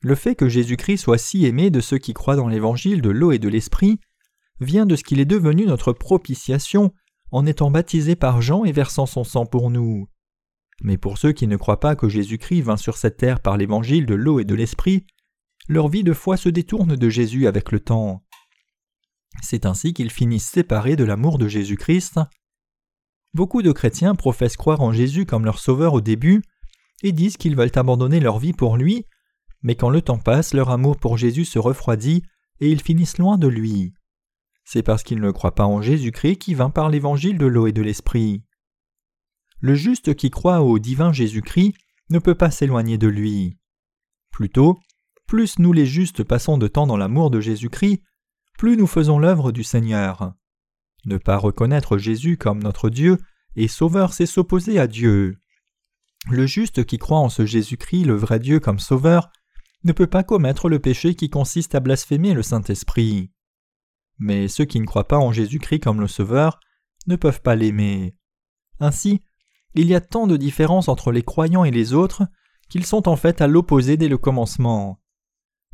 Le 0.00 0.16
fait 0.16 0.34
que 0.34 0.48
Jésus-Christ 0.48 0.98
soit 0.98 1.18
si 1.18 1.46
aimé 1.46 1.70
de 1.70 1.80
ceux 1.80 1.98
qui 1.98 2.12
croient 2.12 2.34
dans 2.34 2.48
l'évangile 2.48 3.00
de 3.00 3.10
l'eau 3.10 3.30
et 3.30 3.38
de 3.38 3.48
l'esprit 3.48 4.00
vient 4.58 4.86
de 4.86 4.96
ce 4.96 5.04
qu'il 5.04 5.20
est 5.20 5.24
devenu 5.24 5.66
notre 5.66 5.92
propitiation 5.92 6.92
en 7.30 7.46
étant 7.46 7.70
baptisé 7.70 8.16
par 8.16 8.42
Jean 8.42 8.64
et 8.64 8.72
versant 8.72 9.06
son 9.06 9.22
sang 9.22 9.46
pour 9.46 9.70
nous. 9.70 10.08
Mais 10.82 10.98
pour 10.98 11.16
ceux 11.16 11.32
qui 11.32 11.46
ne 11.46 11.56
croient 11.56 11.80
pas 11.80 11.94
que 11.94 12.08
Jésus-Christ 12.08 12.62
vint 12.62 12.76
sur 12.76 12.96
cette 12.96 13.16
terre 13.16 13.40
par 13.40 13.56
l'évangile 13.56 14.04
de 14.04 14.14
l'eau 14.14 14.40
et 14.40 14.44
de 14.44 14.54
l'esprit, 14.54 15.06
leur 15.68 15.88
vie 15.88 16.02
de 16.02 16.12
foi 16.12 16.36
se 16.36 16.48
détourne 16.48 16.96
de 16.96 17.08
Jésus 17.08 17.46
avec 17.46 17.70
le 17.70 17.78
temps. 17.78 18.24
C'est 19.40 19.64
ainsi 19.64 19.94
qu'ils 19.94 20.10
finissent 20.10 20.48
séparés 20.48 20.96
de 20.96 21.04
l'amour 21.04 21.38
de 21.38 21.46
Jésus-Christ. 21.46 22.18
Beaucoup 23.32 23.62
de 23.62 23.72
chrétiens 23.72 24.16
professent 24.16 24.56
croire 24.56 24.80
en 24.80 24.92
Jésus 24.92 25.24
comme 25.24 25.44
leur 25.44 25.60
sauveur 25.60 25.94
au 25.94 26.00
début 26.00 26.42
et 27.04 27.12
disent 27.12 27.36
qu'ils 27.36 27.56
veulent 27.56 27.70
abandonner 27.76 28.20
leur 28.20 28.38
vie 28.38 28.52
pour 28.52 28.76
lui, 28.76 29.06
mais 29.62 29.76
quand 29.76 29.88
le 29.88 30.02
temps 30.02 30.18
passe, 30.18 30.52
leur 30.52 30.70
amour 30.70 30.96
pour 30.96 31.16
Jésus 31.16 31.44
se 31.44 31.60
refroidit 31.60 32.24
et 32.60 32.68
ils 32.68 32.82
finissent 32.82 33.18
loin 33.18 33.38
de 33.38 33.48
lui. 33.48 33.94
C'est 34.64 34.82
parce 34.82 35.02
qu'ils 35.02 35.20
ne 35.20 35.30
croient 35.30 35.54
pas 35.54 35.66
en 35.66 35.80
Jésus-Christ 35.80 36.38
qui 36.38 36.54
vint 36.54 36.70
par 36.70 36.90
l'évangile 36.90 37.38
de 37.38 37.46
l'eau 37.46 37.66
et 37.68 37.72
de 37.72 37.82
l'esprit. 37.82 38.42
Le 39.62 39.76
juste 39.76 40.14
qui 40.14 40.30
croit 40.30 40.60
au 40.60 40.80
divin 40.80 41.12
Jésus-Christ 41.12 41.74
ne 42.10 42.18
peut 42.18 42.34
pas 42.34 42.50
s'éloigner 42.50 42.98
de 42.98 43.06
lui. 43.06 43.58
Plutôt, 44.32 44.80
plus 45.28 45.60
nous 45.60 45.72
les 45.72 45.86
justes 45.86 46.24
passons 46.24 46.58
de 46.58 46.66
temps 46.66 46.88
dans 46.88 46.96
l'amour 46.96 47.30
de 47.30 47.40
Jésus-Christ, 47.40 48.02
plus 48.58 48.76
nous 48.76 48.88
faisons 48.88 49.20
l'œuvre 49.20 49.52
du 49.52 49.62
Seigneur. 49.62 50.34
Ne 51.04 51.16
pas 51.16 51.36
reconnaître 51.36 51.96
Jésus 51.96 52.36
comme 52.36 52.60
notre 52.60 52.90
Dieu 52.90 53.18
et 53.54 53.68
Sauveur, 53.68 54.14
c'est 54.14 54.26
s'opposer 54.26 54.80
à 54.80 54.88
Dieu. 54.88 55.38
Le 56.28 56.44
juste 56.46 56.84
qui 56.84 56.98
croit 56.98 57.20
en 57.20 57.28
ce 57.28 57.46
Jésus-Christ, 57.46 58.04
le 58.04 58.16
vrai 58.16 58.40
Dieu 58.40 58.58
comme 58.58 58.80
Sauveur, 58.80 59.30
ne 59.84 59.92
peut 59.92 60.08
pas 60.08 60.24
commettre 60.24 60.68
le 60.68 60.80
péché 60.80 61.14
qui 61.14 61.30
consiste 61.30 61.76
à 61.76 61.80
blasphémer 61.80 62.34
le 62.34 62.42
Saint-Esprit. 62.42 63.30
Mais 64.18 64.48
ceux 64.48 64.64
qui 64.64 64.80
ne 64.80 64.86
croient 64.86 65.08
pas 65.08 65.18
en 65.18 65.32
Jésus-Christ 65.32 65.80
comme 65.80 66.00
le 66.00 66.08
Sauveur 66.08 66.58
ne 67.06 67.14
peuvent 67.14 67.42
pas 67.42 67.54
l'aimer. 67.54 68.16
Ainsi, 68.80 69.22
il 69.74 69.86
y 69.86 69.94
a 69.94 70.00
tant 70.00 70.26
de 70.26 70.36
différences 70.36 70.88
entre 70.88 71.12
les 71.12 71.22
croyants 71.22 71.64
et 71.64 71.70
les 71.70 71.94
autres 71.94 72.24
qu'ils 72.68 72.86
sont 72.86 73.08
en 73.08 73.16
fait 73.16 73.40
à 73.40 73.46
l'opposé 73.46 73.96
dès 73.96 74.08
le 74.08 74.18
commencement. 74.18 75.00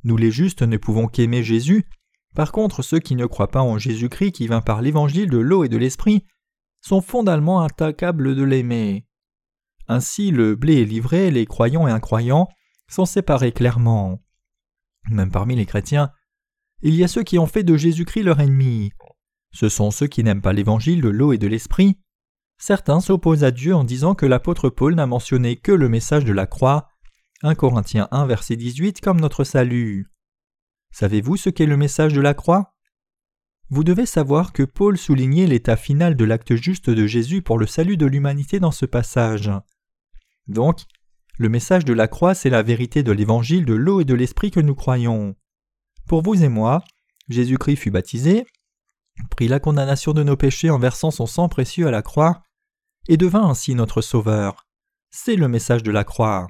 Nous 0.04 0.16
les 0.16 0.30
justes 0.30 0.62
ne 0.62 0.76
pouvons 0.76 1.08
qu'aimer 1.08 1.42
Jésus, 1.42 1.84
par 2.34 2.52
contre 2.52 2.82
ceux 2.82 3.00
qui 3.00 3.16
ne 3.16 3.26
croient 3.26 3.50
pas 3.50 3.62
en 3.62 3.78
Jésus-Christ 3.78 4.32
qui 4.32 4.46
vint 4.46 4.60
par 4.60 4.82
l'évangile 4.82 5.30
de 5.30 5.38
l'eau 5.38 5.64
et 5.64 5.68
de 5.68 5.76
l'esprit 5.76 6.24
sont 6.80 7.00
fondamentalement 7.00 7.62
incapables 7.62 8.36
de 8.36 8.42
l'aimer. 8.42 9.06
Ainsi 9.88 10.30
le 10.30 10.54
blé 10.54 10.82
est 10.82 10.84
livré, 10.84 11.30
les 11.30 11.46
croyants 11.46 11.88
et 11.88 11.90
incroyants 11.90 12.48
sont 12.88 13.06
séparés 13.06 13.52
clairement. 13.52 14.22
Même 15.10 15.30
parmi 15.30 15.56
les 15.56 15.66
chrétiens, 15.66 16.12
il 16.82 16.94
y 16.94 17.02
a 17.02 17.08
ceux 17.08 17.22
qui 17.22 17.38
ont 17.38 17.46
fait 17.46 17.64
de 17.64 17.76
Jésus-Christ 17.76 18.22
leur 18.22 18.40
ennemi. 18.40 18.92
Ce 19.52 19.68
sont 19.68 19.90
ceux 19.90 20.06
qui 20.06 20.22
n'aiment 20.22 20.42
pas 20.42 20.52
l'évangile 20.52 21.00
de 21.00 21.08
l'eau 21.08 21.32
et 21.32 21.38
de 21.38 21.46
l'esprit, 21.46 21.98
Certains 22.58 23.00
s'opposent 23.00 23.44
à 23.44 23.52
Dieu 23.52 23.74
en 23.74 23.84
disant 23.84 24.14
que 24.14 24.26
l'apôtre 24.26 24.68
Paul 24.68 24.94
n'a 24.94 25.06
mentionné 25.06 25.56
que 25.56 25.72
le 25.72 25.88
message 25.88 26.24
de 26.24 26.32
la 26.32 26.46
croix, 26.46 26.88
1 27.42 27.54
Corinthiens 27.54 28.08
1 28.10 28.26
verset 28.26 28.56
18 28.56 29.00
comme 29.00 29.20
notre 29.20 29.44
salut. 29.44 30.10
Savez-vous 30.90 31.36
ce 31.36 31.50
qu'est 31.50 31.66
le 31.66 31.76
message 31.76 32.14
de 32.14 32.20
la 32.20 32.34
croix? 32.34 32.74
Vous 33.70 33.84
devez 33.84 34.06
savoir 34.06 34.52
que 34.52 34.64
Paul 34.64 34.98
soulignait 34.98 35.46
l'état 35.46 35.76
final 35.76 36.16
de 36.16 36.24
l'acte 36.24 36.56
juste 36.56 36.90
de 36.90 37.06
Jésus 37.06 37.42
pour 37.42 37.58
le 37.58 37.66
salut 37.66 37.96
de 37.96 38.06
l'humanité 38.06 38.58
dans 38.58 38.72
ce 38.72 38.86
passage. 38.86 39.52
Donc, 40.48 40.80
le 41.36 41.48
message 41.48 41.84
de 41.84 41.92
la 41.92 42.08
croix, 42.08 42.34
c'est 42.34 42.50
la 42.50 42.62
vérité 42.62 43.04
de 43.04 43.12
l'évangile 43.12 43.66
de 43.66 43.74
l'eau 43.74 44.00
et 44.00 44.04
de 44.04 44.14
l'esprit 44.14 44.50
que 44.50 44.58
nous 44.58 44.74
croyons. 44.74 45.36
Pour 46.08 46.22
vous 46.22 46.42
et 46.42 46.48
moi, 46.48 46.82
Jésus-Christ 47.28 47.76
fut 47.76 47.90
baptisé, 47.90 48.46
prit 49.30 49.46
la 49.46 49.60
condamnation 49.60 50.12
de 50.12 50.24
nos 50.24 50.36
péchés 50.36 50.70
en 50.70 50.78
versant 50.78 51.12
son 51.12 51.26
sang 51.26 51.48
précieux 51.48 51.86
à 51.86 51.92
la 51.92 52.02
croix, 52.02 52.42
et 53.08 53.16
devint 53.16 53.48
ainsi 53.48 53.74
notre 53.74 54.02
Sauveur. 54.02 54.66
C'est 55.10 55.36
le 55.36 55.48
message 55.48 55.82
de 55.82 55.90
la 55.90 56.04
croix. 56.04 56.46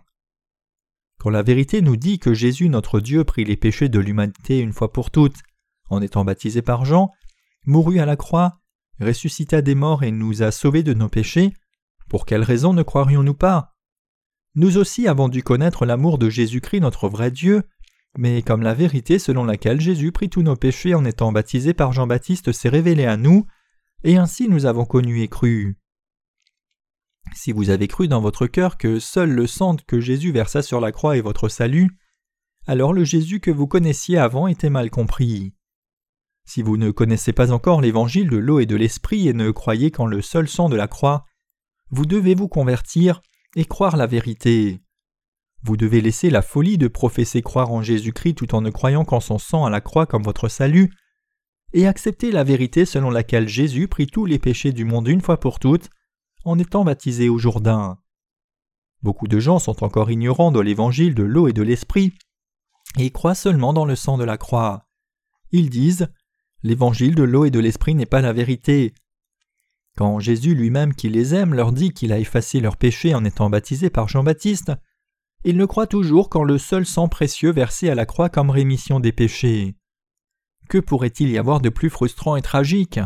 Quand 1.18 1.31
la 1.31 1.42
vérité 1.42 1.81
nous 1.81 1.97
dit 1.97 2.18
que 2.18 2.35
Jésus 2.35 2.68
notre 2.68 3.01
Dieu 3.01 3.25
prit 3.25 3.44
les 3.44 3.57
péchés 3.57 3.88
de 3.88 3.99
l'humanité 3.99 4.59
une 4.59 4.73
fois 4.73 4.92
pour 4.92 5.11
toutes, 5.11 5.38
en 5.88 6.03
étant 6.03 6.25
baptisé 6.25 6.61
par 6.62 6.85
Jean, 6.85 7.11
mourut 7.64 8.01
à 8.01 8.07
la 8.07 8.16
croix, 8.16 8.61
ressuscita 9.01 9.62
des 9.62 9.75
morts 9.75 10.03
et 10.03 10.11
nous 10.11 10.42
a 10.42 10.51
sauvés 10.51 10.83
de 10.83 10.94
nos 10.94 11.09
péchés, 11.09 11.55
pour 12.09 12.27
quelle 12.27 12.42
raison 12.42 12.73
ne 12.73 12.83
croirions-nous 12.83 13.35
pas? 13.35 13.75
Nous 14.55 14.77
aussi 14.77 15.07
avons 15.07 15.29
dû 15.29 15.42
connaître 15.42 15.87
l'amour 15.87 16.18
de 16.18 16.29
Jésus-Christ 16.29 16.81
notre 16.81 17.09
vrai 17.09 17.31
Dieu, 17.31 17.62
mais 18.16 18.42
comme 18.42 18.62
la 18.62 18.75
vérité 18.75 19.18
selon 19.18 19.44
laquelle 19.44 19.81
Jésus 19.81 20.11
prit 20.11 20.29
tous 20.29 20.42
nos 20.42 20.57
péchés 20.57 20.94
en 20.94 21.05
étant 21.05 21.31
baptisé 21.31 21.75
par 21.75 21.92
Jean-Baptiste 21.92 22.53
s'est 22.53 22.68
révélée 22.68 23.07
à 23.07 23.16
nous, 23.16 23.47
et 24.03 24.16
ainsi 24.16 24.49
nous 24.49 24.66
avons 24.66 24.85
connu 24.85 25.23
et 25.23 25.29
cru. 25.29 25.77
Si 27.34 27.52
vous 27.52 27.70
avez 27.70 27.88
cru 27.88 28.08
dans 28.08 28.20
votre 28.20 28.46
cœur 28.46 28.78
que 28.78 28.98
seul 28.98 29.30
le 29.30 29.46
sang 29.46 29.76
que 29.86 30.00
Jésus 30.00 30.32
versa 30.32 30.62
sur 30.62 30.80
la 30.80 30.92
croix 30.92 31.16
est 31.16 31.22
votre 31.22 31.48
salut, 31.48 31.98
alors 32.66 32.92
le 32.92 33.04
Jésus 33.04 33.40
que 33.40 33.50
vous 33.50 33.66
connaissiez 33.66 34.18
avant 34.18 34.46
était 34.46 34.70
mal 34.70 34.90
compris. 34.90 35.54
Si 36.44 36.62
vous 36.62 36.76
ne 36.76 36.90
connaissez 36.90 37.32
pas 37.32 37.52
encore 37.52 37.80
l'évangile 37.80 38.28
de 38.28 38.36
l'eau 38.36 38.60
et 38.60 38.66
de 38.66 38.76
l'esprit 38.76 39.28
et 39.28 39.34
ne 39.34 39.50
croyez 39.50 39.90
qu'en 39.90 40.06
le 40.06 40.22
seul 40.22 40.48
sang 40.48 40.68
de 40.68 40.76
la 40.76 40.88
croix, 40.88 41.26
vous 41.90 42.06
devez 42.06 42.34
vous 42.34 42.48
convertir 42.48 43.22
et 43.56 43.64
croire 43.64 43.96
la 43.96 44.06
vérité. 44.06 44.80
Vous 45.62 45.76
devez 45.76 46.00
laisser 46.00 46.30
la 46.30 46.42
folie 46.42 46.78
de 46.78 46.88
professer 46.88 47.42
croire 47.42 47.72
en 47.72 47.82
Jésus-Christ 47.82 48.34
tout 48.34 48.54
en 48.54 48.60
ne 48.60 48.70
croyant 48.70 49.04
qu'en 49.04 49.20
son 49.20 49.38
sang 49.38 49.64
à 49.64 49.70
la 49.70 49.80
croix 49.80 50.06
comme 50.06 50.22
votre 50.22 50.48
salut, 50.48 50.90
et 51.72 51.86
accepter 51.86 52.32
la 52.32 52.44
vérité 52.44 52.84
selon 52.84 53.10
laquelle 53.10 53.48
Jésus 53.48 53.88
prit 53.88 54.06
tous 54.06 54.24
les 54.24 54.38
péchés 54.38 54.72
du 54.72 54.84
monde 54.84 55.08
une 55.08 55.20
fois 55.20 55.38
pour 55.40 55.58
toutes 55.58 55.90
en 56.44 56.59
étant 56.59 56.85
baptisé 56.85 57.29
au 57.29 57.38
Jourdain. 57.38 57.98
Beaucoup 59.03 59.29
de 59.29 59.38
gens 59.38 59.59
sont 59.59 59.85
encore 59.85 60.11
ignorants 60.11 60.53
de 60.53 60.61
l'évangile 60.61 61.14
de 61.14 61.22
l'eau 61.22 61.48
et 61.48 61.53
de 61.53 61.62
l'esprit, 61.62 62.12
et 62.96 63.11
croient 63.11 63.35
seulement 63.35 63.72
dans 63.72 63.85
le 63.85 63.96
sang 63.96 64.18
de 64.18 64.24
la 64.24 64.38
croix. 64.38 64.88
Ils 65.53 65.70
disent 65.70 66.09
L'évangile 66.62 67.14
de 67.14 67.22
l'eau 67.22 67.44
et 67.44 67.51
de 67.51 67.61
l'esprit 67.61 67.94
n'est 67.94 68.07
pas 68.07 68.20
la 68.20 68.33
vérité. 68.33 68.92
Quand 69.96 70.18
Jésus 70.18 70.55
lui-même 70.55 70.94
qui 70.94 71.09
les 71.09 71.35
aime 71.35 71.55
leur 71.55 71.72
dit 71.72 71.92
qu'il 71.92 72.12
a 72.12 72.18
effacé 72.18 72.61
leurs 72.61 72.77
péchés 72.77 73.14
en 73.14 73.24
étant 73.24 73.51
baptisé 73.51 73.90
par 73.90 74.09
Jean-Baptiste, 74.09 74.72
ils 75.44 75.57
ne 75.57 75.66
croient 75.66 75.87
toujours 75.87 76.29
qu'en 76.29 76.42
le 76.42 76.59
seul 76.59 76.85
sang 76.85 77.09
précieux 77.09 77.53
versé 77.53 77.88
à 77.88 77.94
la 77.94 78.07
croix 78.07 78.29
comme 78.29 78.51
rémission 78.51 78.98
des 78.98 79.12
péchés. 79.12 79.77
Que 80.68 80.79
pourrait-il 80.79 81.31
y 81.31 81.38
avoir 81.38 81.61
de 81.61 81.68
plus 81.68 81.90
frustrant 81.90 82.37
et 82.37 82.42
tragique? 82.42 83.01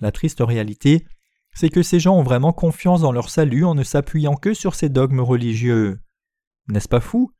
La 0.00 0.12
triste 0.12 0.40
réalité 0.40 1.04
c'est 1.54 1.68
que 1.68 1.82
ces 1.82 2.00
gens 2.00 2.16
ont 2.16 2.22
vraiment 2.22 2.52
confiance 2.52 3.02
dans 3.02 3.12
leur 3.12 3.30
salut 3.30 3.64
en 3.64 3.74
ne 3.74 3.84
s'appuyant 3.84 4.36
que 4.36 4.54
sur 4.54 4.74
ces 4.74 4.88
dogmes 4.88 5.20
religieux. 5.20 6.00
N'est-ce 6.68 6.88
pas 6.88 7.00
fou? 7.00 7.32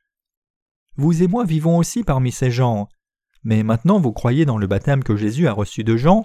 Vous 0.96 1.22
et 1.22 1.28
moi 1.28 1.44
vivons 1.44 1.78
aussi 1.78 2.04
parmi 2.04 2.32
ces 2.32 2.50
gens. 2.50 2.88
Mais 3.44 3.62
maintenant 3.62 3.98
vous 3.98 4.12
croyez 4.12 4.44
dans 4.44 4.58
le 4.58 4.66
baptême 4.66 5.02
que 5.02 5.16
Jésus 5.16 5.48
a 5.48 5.52
reçu 5.52 5.84
de 5.84 5.96
Jean, 5.96 6.24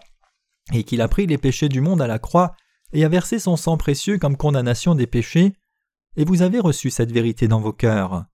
et 0.73 0.83
qu'il 0.83 1.01
a 1.01 1.07
pris 1.07 1.27
les 1.27 1.37
péchés 1.37 1.69
du 1.69 1.81
monde 1.81 2.01
à 2.01 2.07
la 2.07 2.19
croix 2.19 2.55
et 2.93 3.03
a 3.03 3.09
versé 3.09 3.39
son 3.39 3.57
sang 3.57 3.77
précieux 3.77 4.17
comme 4.17 4.37
condamnation 4.37 4.95
des 4.95 5.07
péchés, 5.07 5.53
et 6.15 6.25
vous 6.25 6.41
avez 6.41 6.59
reçu 6.59 6.89
cette 6.89 7.11
vérité 7.11 7.47
dans 7.47 7.59
vos 7.59 7.73
cœurs. 7.73 8.25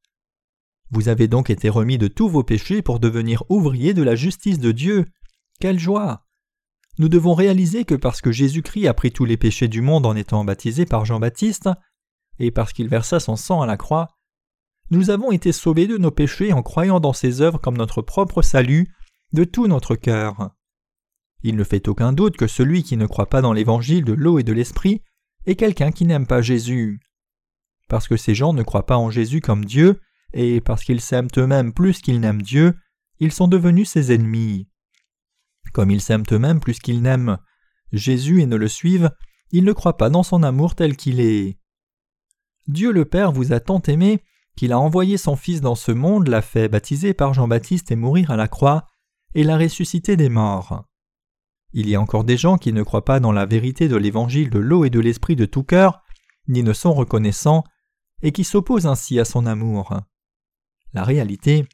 Vous 0.91 1.09
avez 1.09 1.27
donc 1.27 1.49
été 1.49 1.69
remis 1.69 1.97
de 1.97 2.07
tous 2.07 2.29
vos 2.29 2.43
péchés 2.43 2.81
pour 2.81 2.99
devenir 2.99 3.43
ouvriers 3.49 3.93
de 3.93 4.03
la 4.03 4.15
justice 4.15 4.59
de 4.59 4.71
Dieu. 4.71 5.05
Quelle 5.59 5.79
joie 5.79 6.22
Nous 6.99 7.09
devons 7.09 7.33
réaliser 7.33 7.85
que 7.85 7.95
parce 7.95 8.21
que 8.21 8.31
Jésus-Christ 8.31 8.87
a 8.87 8.93
pris 8.93 9.11
tous 9.11 9.25
les 9.25 9.37
péchés 9.37 9.67
du 9.67 9.81
monde 9.81 10.05
en 10.05 10.15
étant 10.15 10.43
baptisé 10.43 10.85
par 10.85 11.05
Jean-Baptiste, 11.05 11.69
et 12.39 12.51
parce 12.51 12.73
qu'il 12.73 12.87
versa 12.87 13.19
son 13.19 13.35
sang 13.35 13.61
à 13.61 13.65
la 13.65 13.77
croix, 13.77 14.09
nous 14.91 15.09
avons 15.09 15.31
été 15.31 15.51
sauvés 15.51 15.87
de 15.87 15.97
nos 15.97 16.11
péchés 16.11 16.53
en 16.53 16.61
croyant 16.61 16.99
dans 16.99 17.13
ses 17.13 17.41
œuvres 17.41 17.59
comme 17.59 17.77
notre 17.77 18.01
propre 18.01 18.41
salut 18.41 18.93
de 19.31 19.43
tout 19.43 19.67
notre 19.67 19.95
cœur. 19.95 20.51
Il 21.41 21.55
ne 21.55 21.63
fait 21.63 21.87
aucun 21.87 22.13
doute 22.13 22.37
que 22.37 22.47
celui 22.47 22.83
qui 22.83 22.95
ne 22.95 23.07
croit 23.07 23.29
pas 23.29 23.41
dans 23.41 23.53
l'évangile 23.53 24.05
de 24.05 24.13
l'eau 24.13 24.39
et 24.39 24.43
de 24.43 24.53
l'esprit 24.53 25.01
est 25.45 25.55
quelqu'un 25.55 25.91
qui 25.91 26.05
n'aime 26.05 26.27
pas 26.27 26.41
Jésus. 26.41 26.99
Parce 27.89 28.07
que 28.07 28.17
ces 28.17 28.35
gens 28.35 28.53
ne 28.53 28.63
croient 28.63 28.85
pas 28.85 28.97
en 28.97 29.09
Jésus 29.09 29.41
comme 29.41 29.65
Dieu, 29.65 29.99
et 30.33 30.61
parce 30.61 30.83
qu'ils 30.83 31.01
s'aiment 31.01 31.27
eux-mêmes 31.37 31.73
plus 31.73 32.01
qu'ils 32.01 32.19
n'aiment 32.19 32.41
Dieu, 32.41 32.75
ils 33.19 33.31
sont 33.31 33.47
devenus 33.47 33.89
ses 33.89 34.13
ennemis. 34.13 34.67
Comme 35.73 35.91
ils 35.91 36.01
s'aiment 36.01 36.23
eux-mêmes 36.31 36.59
plus 36.59 36.79
qu'ils 36.79 37.01
n'aiment 37.01 37.37
Jésus 37.91 38.41
et 38.41 38.45
ne 38.45 38.55
le 38.55 38.67
suivent, 38.67 39.11
ils 39.51 39.63
ne 39.63 39.73
croient 39.73 39.97
pas 39.97 40.09
dans 40.09 40.23
son 40.23 40.43
amour 40.43 40.75
tel 40.75 40.95
qu'il 40.95 41.19
est. 41.19 41.57
Dieu 42.67 42.91
le 42.91 43.05
Père 43.05 43.31
vous 43.31 43.53
a 43.53 43.59
tant 43.59 43.81
aimé 43.81 44.23
qu'il 44.55 44.71
a 44.71 44.79
envoyé 44.79 45.17
son 45.17 45.35
Fils 45.35 45.61
dans 45.61 45.75
ce 45.75 45.91
monde, 45.91 46.27
l'a 46.27 46.41
fait 46.41 46.69
baptiser 46.69 47.13
par 47.13 47.33
Jean-Baptiste 47.33 47.91
et 47.91 47.95
mourir 47.95 48.31
à 48.31 48.35
la 48.35 48.47
croix, 48.47 48.87
et 49.35 49.43
l'a 49.43 49.57
ressuscité 49.57 50.15
des 50.15 50.29
morts. 50.29 50.85
Il 51.73 51.89
y 51.89 51.95
a 51.95 52.01
encore 52.01 52.23
des 52.23 52.37
gens 52.37 52.57
qui 52.57 52.71
ne 52.71 52.83
croient 52.83 53.05
pas 53.05 53.19
dans 53.19 53.31
la 53.31 53.47
vérité 53.47 53.87
de 53.87 53.95
l'évangile 53.95 54.51
de 54.51 54.59
l'eau 54.59 54.85
et 54.85 54.91
de 54.91 54.99
l'esprit 54.99 55.35
de 55.35 55.45
tout 55.45 55.63
cœur, 55.63 56.03
ni 56.47 56.61
ne 56.61 56.73
sont 56.73 56.93
reconnaissants, 56.93 57.63
et 58.21 58.31
qui 58.31 58.43
s'opposent 58.43 58.85
ainsi 58.85 59.19
à 59.19 59.25
son 59.25 59.47
amour. 59.47 59.99
La 60.93 61.03
réalité, 61.03 61.65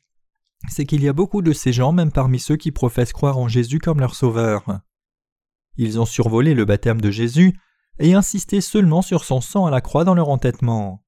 c'est 0.67 0.85
qu'il 0.85 1.01
y 1.01 1.07
a 1.07 1.13
beaucoup 1.13 1.41
de 1.41 1.53
ces 1.53 1.71
gens 1.71 1.91
même 1.91 2.11
parmi 2.11 2.39
ceux 2.39 2.57
qui 2.57 2.71
professent 2.71 3.13
croire 3.13 3.37
en 3.37 3.47
Jésus 3.47 3.79
comme 3.79 3.99
leur 3.99 4.15
sauveur. 4.15 4.81
Ils 5.77 5.99
ont 5.99 6.05
survolé 6.05 6.53
le 6.53 6.65
baptême 6.65 6.99
de 6.99 7.11
Jésus 7.11 7.57
et 7.99 8.13
insisté 8.13 8.61
seulement 8.61 9.01
sur 9.01 9.23
son 9.23 9.41
sang 9.41 9.65
à 9.65 9.71
la 9.71 9.81
croix 9.81 10.03
dans 10.03 10.15
leur 10.15 10.29
entêtement. 10.29 11.03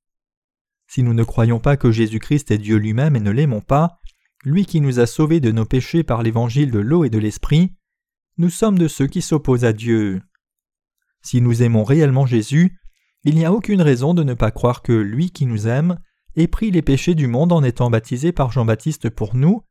Si 0.87 1.03
nous 1.03 1.13
ne 1.13 1.23
croyons 1.23 1.59
pas 1.59 1.77
que 1.77 1.91
Jésus-Christ 1.91 2.51
est 2.51 2.57
Dieu 2.57 2.77
lui-même 2.77 3.15
et 3.15 3.21
ne 3.21 3.31
l'aimons 3.31 3.61
pas, 3.61 3.99
lui 4.43 4.65
qui 4.65 4.81
nous 4.81 4.99
a 4.99 5.05
sauvés 5.05 5.39
de 5.39 5.51
nos 5.51 5.65
péchés 5.65 6.03
par 6.03 6.23
l'évangile 6.23 6.71
de 6.71 6.79
l'eau 6.79 7.03
et 7.03 7.09
de 7.09 7.19
l'esprit, 7.19 7.75
nous 8.37 8.49
sommes 8.49 8.79
de 8.79 8.87
ceux 8.87 9.07
qui 9.07 9.21
s'opposent 9.21 9.65
à 9.65 9.73
Dieu. 9.73 10.21
Si 11.21 11.41
nous 11.41 11.61
aimons 11.61 11.83
réellement 11.83 12.25
Jésus, 12.25 12.77
il 13.23 13.35
n'y 13.35 13.45
a 13.45 13.53
aucune 13.53 13.81
raison 13.81 14.13
de 14.13 14.23
ne 14.23 14.33
pas 14.33 14.51
croire 14.51 14.81
que 14.81 14.93
lui 14.93 15.31
qui 15.31 15.45
nous 15.45 15.67
aime 15.67 15.99
ait 16.35 16.47
pris 16.47 16.71
les 16.71 16.81
péchés 16.81 17.15
du 17.15 17.27
monde 17.27 17.51
en 17.51 17.63
étant 17.63 17.89
baptisé 17.89 18.31
par 18.31 18.51
Jean-Baptiste 18.51 19.09
pour 19.09 19.35
nous, 19.35 19.63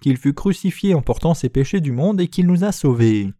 qu'il 0.00 0.16
fut 0.16 0.34
crucifié 0.34 0.94
en 0.94 1.02
portant 1.02 1.34
ses 1.34 1.48
péchés 1.48 1.80
du 1.80 1.92
monde 1.92 2.20
et 2.20 2.28
qu'il 2.28 2.46
nous 2.46 2.64
a 2.64 2.72
sauvés. 2.72 3.32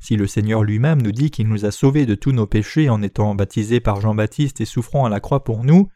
Si 0.00 0.16
le 0.16 0.26
Seigneur 0.26 0.62
lui-même 0.62 1.00
nous 1.00 1.12
dit 1.12 1.30
qu'il 1.30 1.48
nous 1.48 1.64
a 1.64 1.70
sauvés 1.70 2.04
de 2.04 2.14
tous 2.14 2.32
nos 2.32 2.46
péchés 2.46 2.90
en 2.90 3.00
étant 3.00 3.34
baptisé 3.34 3.80
par 3.80 4.00
Jean-Baptiste 4.00 4.60
et 4.60 4.66
souffrant 4.66 5.06
à 5.06 5.08
la 5.08 5.20
croix 5.20 5.44
pour 5.44 5.64
nous, 5.64 5.88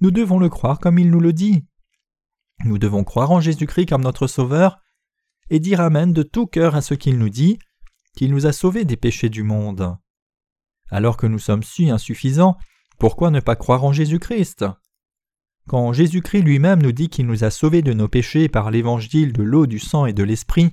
nous 0.00 0.10
devons 0.10 0.38
le 0.38 0.48
croire 0.48 0.80
comme 0.80 0.98
il 0.98 1.10
nous 1.10 1.20
le 1.20 1.32
dit. 1.32 1.64
Nous 2.64 2.78
devons 2.78 3.04
croire 3.04 3.30
en 3.30 3.40
Jésus-Christ 3.40 3.86
comme 3.86 4.02
notre 4.02 4.26
Sauveur 4.26 4.80
et 5.50 5.60
dire 5.60 5.80
Amen 5.80 6.12
de 6.12 6.22
tout 6.22 6.46
cœur 6.46 6.74
à 6.74 6.82
ce 6.82 6.94
qu'il 6.94 7.18
nous 7.18 7.28
dit, 7.28 7.58
qu'il 8.16 8.32
nous 8.32 8.46
a 8.46 8.52
sauvés 8.52 8.84
des 8.84 8.96
péchés 8.96 9.28
du 9.28 9.44
monde. 9.44 9.96
Alors 10.90 11.16
que 11.16 11.26
nous 11.26 11.38
sommes 11.38 11.62
si 11.62 11.90
insuffisants, 11.90 12.56
pourquoi 12.98 13.30
ne 13.30 13.40
pas 13.40 13.54
croire 13.54 13.84
en 13.84 13.92
Jésus-Christ? 13.92 14.64
Quand 15.68 15.92
Jésus-Christ 15.92 16.40
lui-même 16.40 16.82
nous 16.82 16.92
dit 16.92 17.10
qu'il 17.10 17.26
nous 17.26 17.44
a 17.44 17.50
sauvés 17.50 17.82
de 17.82 17.92
nos 17.92 18.08
péchés 18.08 18.48
par 18.48 18.70
l'évangile 18.70 19.34
de 19.34 19.42
l'eau, 19.42 19.66
du 19.66 19.78
sang 19.78 20.06
et 20.06 20.14
de 20.14 20.22
l'esprit, 20.22 20.72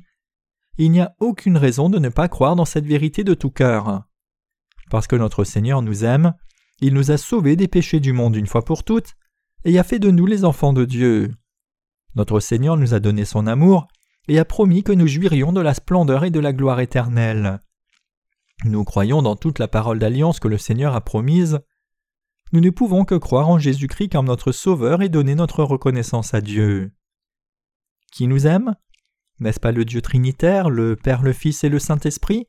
il 0.78 0.90
n'y 0.92 1.02
a 1.02 1.14
aucune 1.20 1.58
raison 1.58 1.90
de 1.90 2.00
ne 2.00 2.08
pas 2.08 2.30
croire 2.30 2.56
dans 2.56 2.64
cette 2.64 2.86
vérité 2.86 3.26
de 3.26 3.34
tout 3.34 3.50
cœur. 3.50 4.04
Parce 4.90 5.08
que 5.08 5.18
notre 5.18 5.44
Seigneur 5.44 5.82
nous 5.82 6.06
aime, 6.06 6.34
il 6.80 6.94
nous 6.94 7.12
a 7.12 7.18
sauvés 7.18 7.58
des 7.58 7.68
péchés 7.68 8.00
du 8.00 8.14
monde 8.14 8.38
une 8.38 8.48
fois 8.48 8.64
pour 8.64 8.86
toutes, 8.86 9.16
et 9.66 9.78
a 9.78 9.84
fait 9.84 10.00
de 10.00 10.12
nous 10.12 10.26
les 10.26 10.46
enfants 10.46 10.72
de 10.72 10.86
Dieu. 10.86 11.34
Notre 12.16 12.40
Seigneur 12.40 12.78
nous 12.78 12.94
a 12.94 13.02
donné 13.02 13.26
son 13.26 13.48
amour, 13.48 13.90
et 14.30 14.40
a 14.40 14.46
promis 14.46 14.82
que 14.84 14.94
nous 14.94 15.08
jouirions 15.08 15.52
de 15.52 15.62
la 15.62 15.74
splendeur 15.74 16.24
et 16.24 16.32
de 16.32 16.40
la 16.40 16.54
gloire 16.54 16.80
éternelle. 16.80 17.60
Nous 18.64 18.86
croyons 18.86 19.22
dans 19.22 19.36
toute 19.36 19.60
la 19.60 19.68
parole 19.68 20.00
d'alliance 20.00 20.40
que 20.40 20.48
le 20.48 20.58
Seigneur 20.58 20.96
a 20.96 21.02
promise. 21.02 21.60
Nous 22.52 22.62
ne 22.62 22.70
pouvons 22.70 23.06
que 23.06 23.16
croire 23.16 23.50
en 23.50 23.60
Jésus-Christ 23.60 24.10
comme 24.10 24.28
notre 24.28 24.52
Sauveur 24.52 25.02
et 25.02 25.10
donner 25.10 25.36
notre 25.36 25.64
reconnaissance 25.64 26.34
à 26.34 26.42
Dieu. 26.42 26.94
Qui 28.12 28.28
nous 28.28 28.48
aime? 28.48 28.76
N'est-ce 29.40 29.60
pas 29.60 29.72
le 29.72 29.84
Dieu 29.84 30.02
Trinitaire, 30.02 30.70
le 30.70 30.96
Père, 30.96 31.22
le 31.22 31.34
Fils 31.34 31.64
et 31.64 31.70
le 31.70 31.80
Saint-Esprit? 31.80 32.48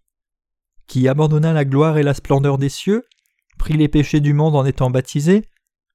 Qui 0.86 1.08
abandonna 1.08 1.52
la 1.52 1.64
gloire 1.64 1.98
et 1.98 2.02
la 2.02 2.14
splendeur 2.14 2.58
des 2.58 2.68
cieux 2.68 3.04
prit 3.58 3.74
les 3.74 3.88
péchés 3.88 4.20
du 4.20 4.34
monde 4.34 4.54
en 4.54 4.64
étant 4.64 4.90
baptisé, 4.90 5.48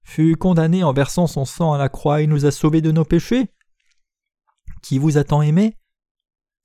fut 0.03 0.35
condamné 0.35 0.83
en 0.83 0.93
versant 0.93 1.27
son 1.27 1.45
sang 1.45 1.73
à 1.73 1.77
la 1.77 1.89
croix 1.89 2.21
et 2.21 2.27
nous 2.27 2.45
a 2.45 2.51
sauvés 2.51 2.81
de 2.81 2.91
nos 2.91 3.05
péchés? 3.05 3.53
Qui 4.81 4.97
vous 4.97 5.17
a 5.17 5.23
tant 5.23 5.41
aimé? 5.41 5.77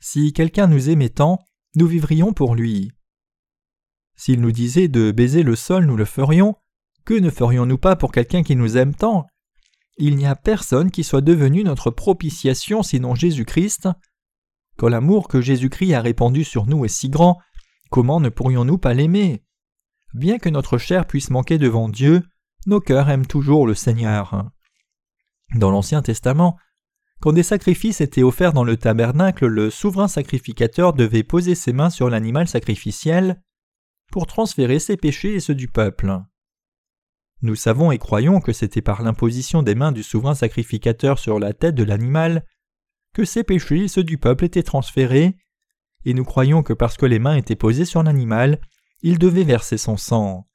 Si 0.00 0.32
quelqu'un 0.32 0.66
nous 0.66 0.88
aimait 0.88 1.10
tant, 1.10 1.46
nous 1.74 1.86
vivrions 1.86 2.32
pour 2.32 2.54
lui. 2.54 2.92
S'il 4.16 4.40
nous 4.40 4.52
disait 4.52 4.88
de 4.88 5.12
baiser 5.12 5.42
le 5.42 5.54
sol, 5.54 5.84
nous 5.84 5.96
le 5.96 6.06
ferions. 6.06 6.56
Que 7.06 7.14
ne 7.14 7.30
ferions-nous 7.30 7.78
pas 7.78 7.94
pour 7.94 8.10
quelqu'un 8.10 8.42
qui 8.42 8.56
nous 8.56 8.76
aime 8.76 8.92
tant? 8.92 9.28
Il 9.96 10.16
n'y 10.16 10.26
a 10.26 10.34
personne 10.34 10.90
qui 10.90 11.04
soit 11.04 11.20
devenu 11.20 11.62
notre 11.62 11.92
propitiation 11.92 12.82
sinon 12.82 13.14
Jésus-Christ. 13.14 13.88
Quand 14.76 14.88
l'amour 14.88 15.28
que 15.28 15.40
Jésus-Christ 15.40 15.94
a 15.94 16.00
répandu 16.00 16.42
sur 16.42 16.66
nous 16.66 16.84
est 16.84 16.88
si 16.88 17.08
grand, 17.08 17.38
comment 17.90 18.18
ne 18.18 18.28
pourrions-nous 18.28 18.78
pas 18.78 18.92
l'aimer? 18.92 19.44
Bien 20.14 20.38
que 20.38 20.48
notre 20.48 20.78
chair 20.78 21.06
puisse 21.06 21.30
manquer 21.30 21.58
devant 21.58 21.88
Dieu, 21.88 22.24
nos 22.66 22.80
cœurs 22.80 23.08
aiment 23.08 23.26
toujours 23.26 23.68
le 23.68 23.74
Seigneur. 23.74 24.50
Dans 25.54 25.70
l'Ancien 25.70 26.02
Testament, 26.02 26.58
quand 27.20 27.32
des 27.32 27.44
sacrifices 27.44 28.00
étaient 28.00 28.24
offerts 28.24 28.52
dans 28.52 28.64
le 28.64 28.76
tabernacle, 28.76 29.46
le 29.46 29.70
souverain 29.70 30.08
sacrificateur 30.08 30.92
devait 30.92 31.22
poser 31.22 31.54
ses 31.54 31.72
mains 31.72 31.90
sur 31.90 32.10
l'animal 32.10 32.48
sacrificiel 32.48 33.40
pour 34.10 34.26
transférer 34.26 34.80
ses 34.80 34.96
péchés 34.96 35.34
et 35.34 35.40
ceux 35.40 35.54
du 35.54 35.68
peuple. 35.68 36.20
Nous 37.42 37.54
savons 37.54 37.92
et 37.92 37.98
croyons 37.98 38.40
que 38.40 38.52
c'était 38.52 38.82
par 38.82 39.02
l'imposition 39.02 39.62
des 39.62 39.74
mains 39.74 39.92
du 39.92 40.02
souverain 40.02 40.34
sacrificateur 40.34 41.18
sur 41.18 41.38
la 41.38 41.52
tête 41.52 41.74
de 41.74 41.84
l'animal 41.84 42.46
que 43.12 43.24
ses 43.24 43.44
péchés 43.44 43.84
et 43.84 43.88
ceux 43.88 44.04
du 44.04 44.18
peuple 44.18 44.44
étaient 44.44 44.62
transférés, 44.62 45.36
et 46.04 46.14
nous 46.14 46.24
croyons 46.24 46.62
que 46.62 46.72
parce 46.72 46.96
que 46.96 47.06
les 47.06 47.18
mains 47.18 47.36
étaient 47.36 47.56
posées 47.56 47.84
sur 47.84 48.02
l'animal, 48.02 48.60
il 49.02 49.18
devait 49.18 49.44
verser 49.44 49.78
son 49.78 49.96
sang. 49.96 50.48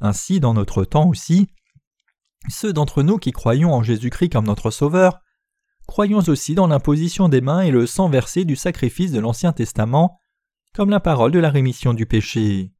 Ainsi, 0.00 0.40
dans 0.40 0.54
notre 0.54 0.84
temps 0.84 1.08
aussi, 1.08 1.48
ceux 2.48 2.72
d'entre 2.72 3.02
nous 3.02 3.18
qui 3.18 3.32
croyons 3.32 3.72
en 3.72 3.82
Jésus-Christ 3.82 4.30
comme 4.30 4.46
notre 4.46 4.70
Sauveur, 4.70 5.20
croyons 5.86 6.20
aussi 6.20 6.54
dans 6.54 6.66
l'imposition 6.66 7.28
des 7.28 7.40
mains 7.40 7.62
et 7.62 7.70
le 7.70 7.86
sang 7.86 8.08
versé 8.08 8.44
du 8.44 8.56
sacrifice 8.56 9.12
de 9.12 9.20
l'Ancien 9.20 9.52
Testament, 9.52 10.18
comme 10.74 10.90
la 10.90 11.00
parole 11.00 11.32
de 11.32 11.38
la 11.38 11.50
rémission 11.50 11.92
du 11.92 12.06
péché. 12.06 12.72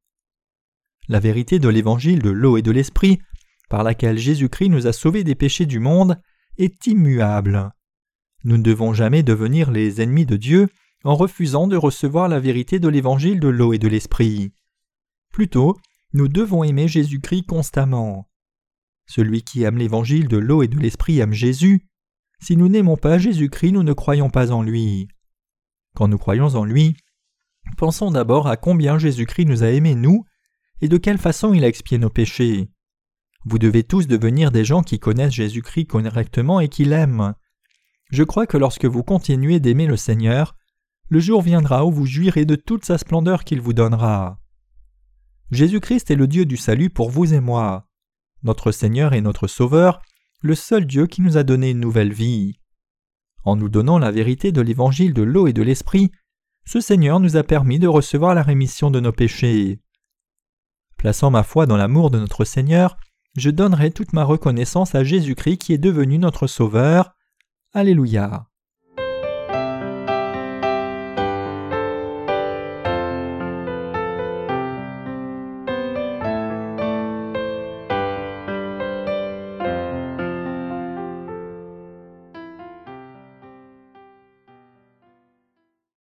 La 1.11 1.19
vérité 1.19 1.59
de 1.59 1.67
l'évangile 1.67 2.19
de 2.19 2.29
l'eau 2.29 2.55
et 2.55 2.61
de 2.61 2.71
l'esprit, 2.71 3.19
par 3.69 3.83
laquelle 3.83 4.17
Jésus-Christ 4.17 4.69
nous 4.69 4.87
a 4.87 4.93
sauvés 4.93 5.25
des 5.25 5.35
péchés 5.35 5.65
du 5.65 5.77
monde, 5.77 6.17
est 6.57 6.87
immuable. 6.87 7.73
Nous 8.45 8.55
ne 8.55 8.63
devons 8.63 8.93
jamais 8.93 9.21
devenir 9.21 9.71
les 9.71 9.99
ennemis 9.99 10.25
de 10.25 10.37
Dieu 10.37 10.69
en 11.03 11.17
refusant 11.17 11.67
de 11.67 11.75
recevoir 11.75 12.29
la 12.29 12.39
vérité 12.39 12.79
de 12.79 12.87
l'évangile 12.87 13.41
de 13.41 13.49
l'eau 13.49 13.73
et 13.73 13.77
de 13.77 13.89
l'esprit. 13.89 14.53
Plutôt, 15.33 15.77
nous 16.13 16.29
devons 16.29 16.63
aimer 16.63 16.87
Jésus-Christ 16.87 17.45
constamment. 17.45 18.29
Celui 19.05 19.43
qui 19.43 19.63
aime 19.63 19.79
l'évangile 19.79 20.29
de 20.29 20.37
l'eau 20.37 20.63
et 20.63 20.69
de 20.69 20.79
l'esprit 20.79 21.19
aime 21.19 21.33
Jésus. 21.33 21.89
Si 22.39 22.55
nous 22.55 22.69
n'aimons 22.69 22.95
pas 22.95 23.17
Jésus-Christ, 23.17 23.73
nous 23.73 23.83
ne 23.83 23.91
croyons 23.91 24.29
pas 24.29 24.53
en 24.53 24.63
lui. 24.63 25.09
Quand 25.93 26.07
nous 26.07 26.17
croyons 26.17 26.55
en 26.55 26.63
lui, 26.63 26.95
pensons 27.75 28.11
d'abord 28.11 28.47
à 28.47 28.55
combien 28.55 28.97
Jésus-Christ 28.97 29.43
nous 29.43 29.63
a 29.63 29.71
aimés 29.71 29.95
nous, 29.95 30.23
et 30.81 30.87
de 30.87 30.97
quelle 30.97 31.17
façon 31.17 31.53
il 31.53 31.63
a 31.63 31.67
expié 31.67 31.97
nos 31.97 32.09
péchés? 32.09 32.69
Vous 33.45 33.57
devez 33.57 33.83
tous 33.83 34.07
devenir 34.07 34.51
des 34.51 34.65
gens 34.65 34.83
qui 34.83 34.99
connaissent 34.99 35.33
Jésus-Christ 35.33 35.87
correctement 35.87 36.59
et 36.59 36.69
qui 36.69 36.85
l'aiment. 36.85 37.33
Je 38.11 38.23
crois 38.23 38.45
que 38.45 38.57
lorsque 38.57 38.85
vous 38.85 39.03
continuez 39.03 39.59
d'aimer 39.59 39.87
le 39.87 39.97
Seigneur, 39.97 40.55
le 41.09 41.19
jour 41.19 41.41
viendra 41.41 41.85
où 41.85 41.91
vous 41.91 42.05
jouirez 42.05 42.45
de 42.45 42.55
toute 42.55 42.85
sa 42.85 42.97
splendeur 42.97 43.43
qu'il 43.43 43.61
vous 43.61 43.73
donnera. 43.73 44.39
Jésus-Christ 45.51 46.11
est 46.11 46.15
le 46.15 46.27
Dieu 46.27 46.45
du 46.45 46.57
salut 46.57 46.89
pour 46.89 47.09
vous 47.09 47.33
et 47.33 47.39
moi. 47.39 47.87
Notre 48.43 48.71
Seigneur 48.71 49.13
et 49.13 49.21
notre 49.21 49.47
Sauveur 49.47 50.01
le 50.43 50.55
seul 50.55 50.85
Dieu 50.85 51.05
qui 51.05 51.21
nous 51.21 51.37
a 51.37 51.43
donné 51.43 51.69
une 51.69 51.79
nouvelle 51.79 52.13
vie. 52.13 52.59
En 53.43 53.55
nous 53.55 53.69
donnant 53.69 53.99
la 53.99 54.11
vérité 54.11 54.51
de 54.51 54.61
l'évangile 54.61 55.13
de 55.13 55.21
l'eau 55.21 55.45
et 55.45 55.53
de 55.53 55.61
l'esprit, 55.61 56.11
ce 56.65 56.79
Seigneur 56.79 57.19
nous 57.19 57.37
a 57.37 57.43
permis 57.43 57.77
de 57.77 57.87
recevoir 57.87 58.33
la 58.33 58.41
rémission 58.41 58.89
de 58.89 58.99
nos 58.99 59.11
péchés. 59.11 59.79
Plaçant 61.01 61.31
ma 61.31 61.41
foi 61.41 61.65
dans 61.65 61.77
l'amour 61.77 62.11
de 62.11 62.19
notre 62.19 62.45
Seigneur, 62.45 62.95
je 63.35 63.49
donnerai 63.49 63.89
toute 63.89 64.13
ma 64.13 64.23
reconnaissance 64.23 64.93
à 64.93 65.03
Jésus-Christ 65.03 65.57
qui 65.57 65.73
est 65.73 65.79
devenu 65.79 66.19
notre 66.19 66.45
Sauveur. 66.45 67.15
Alléluia. 67.73 68.50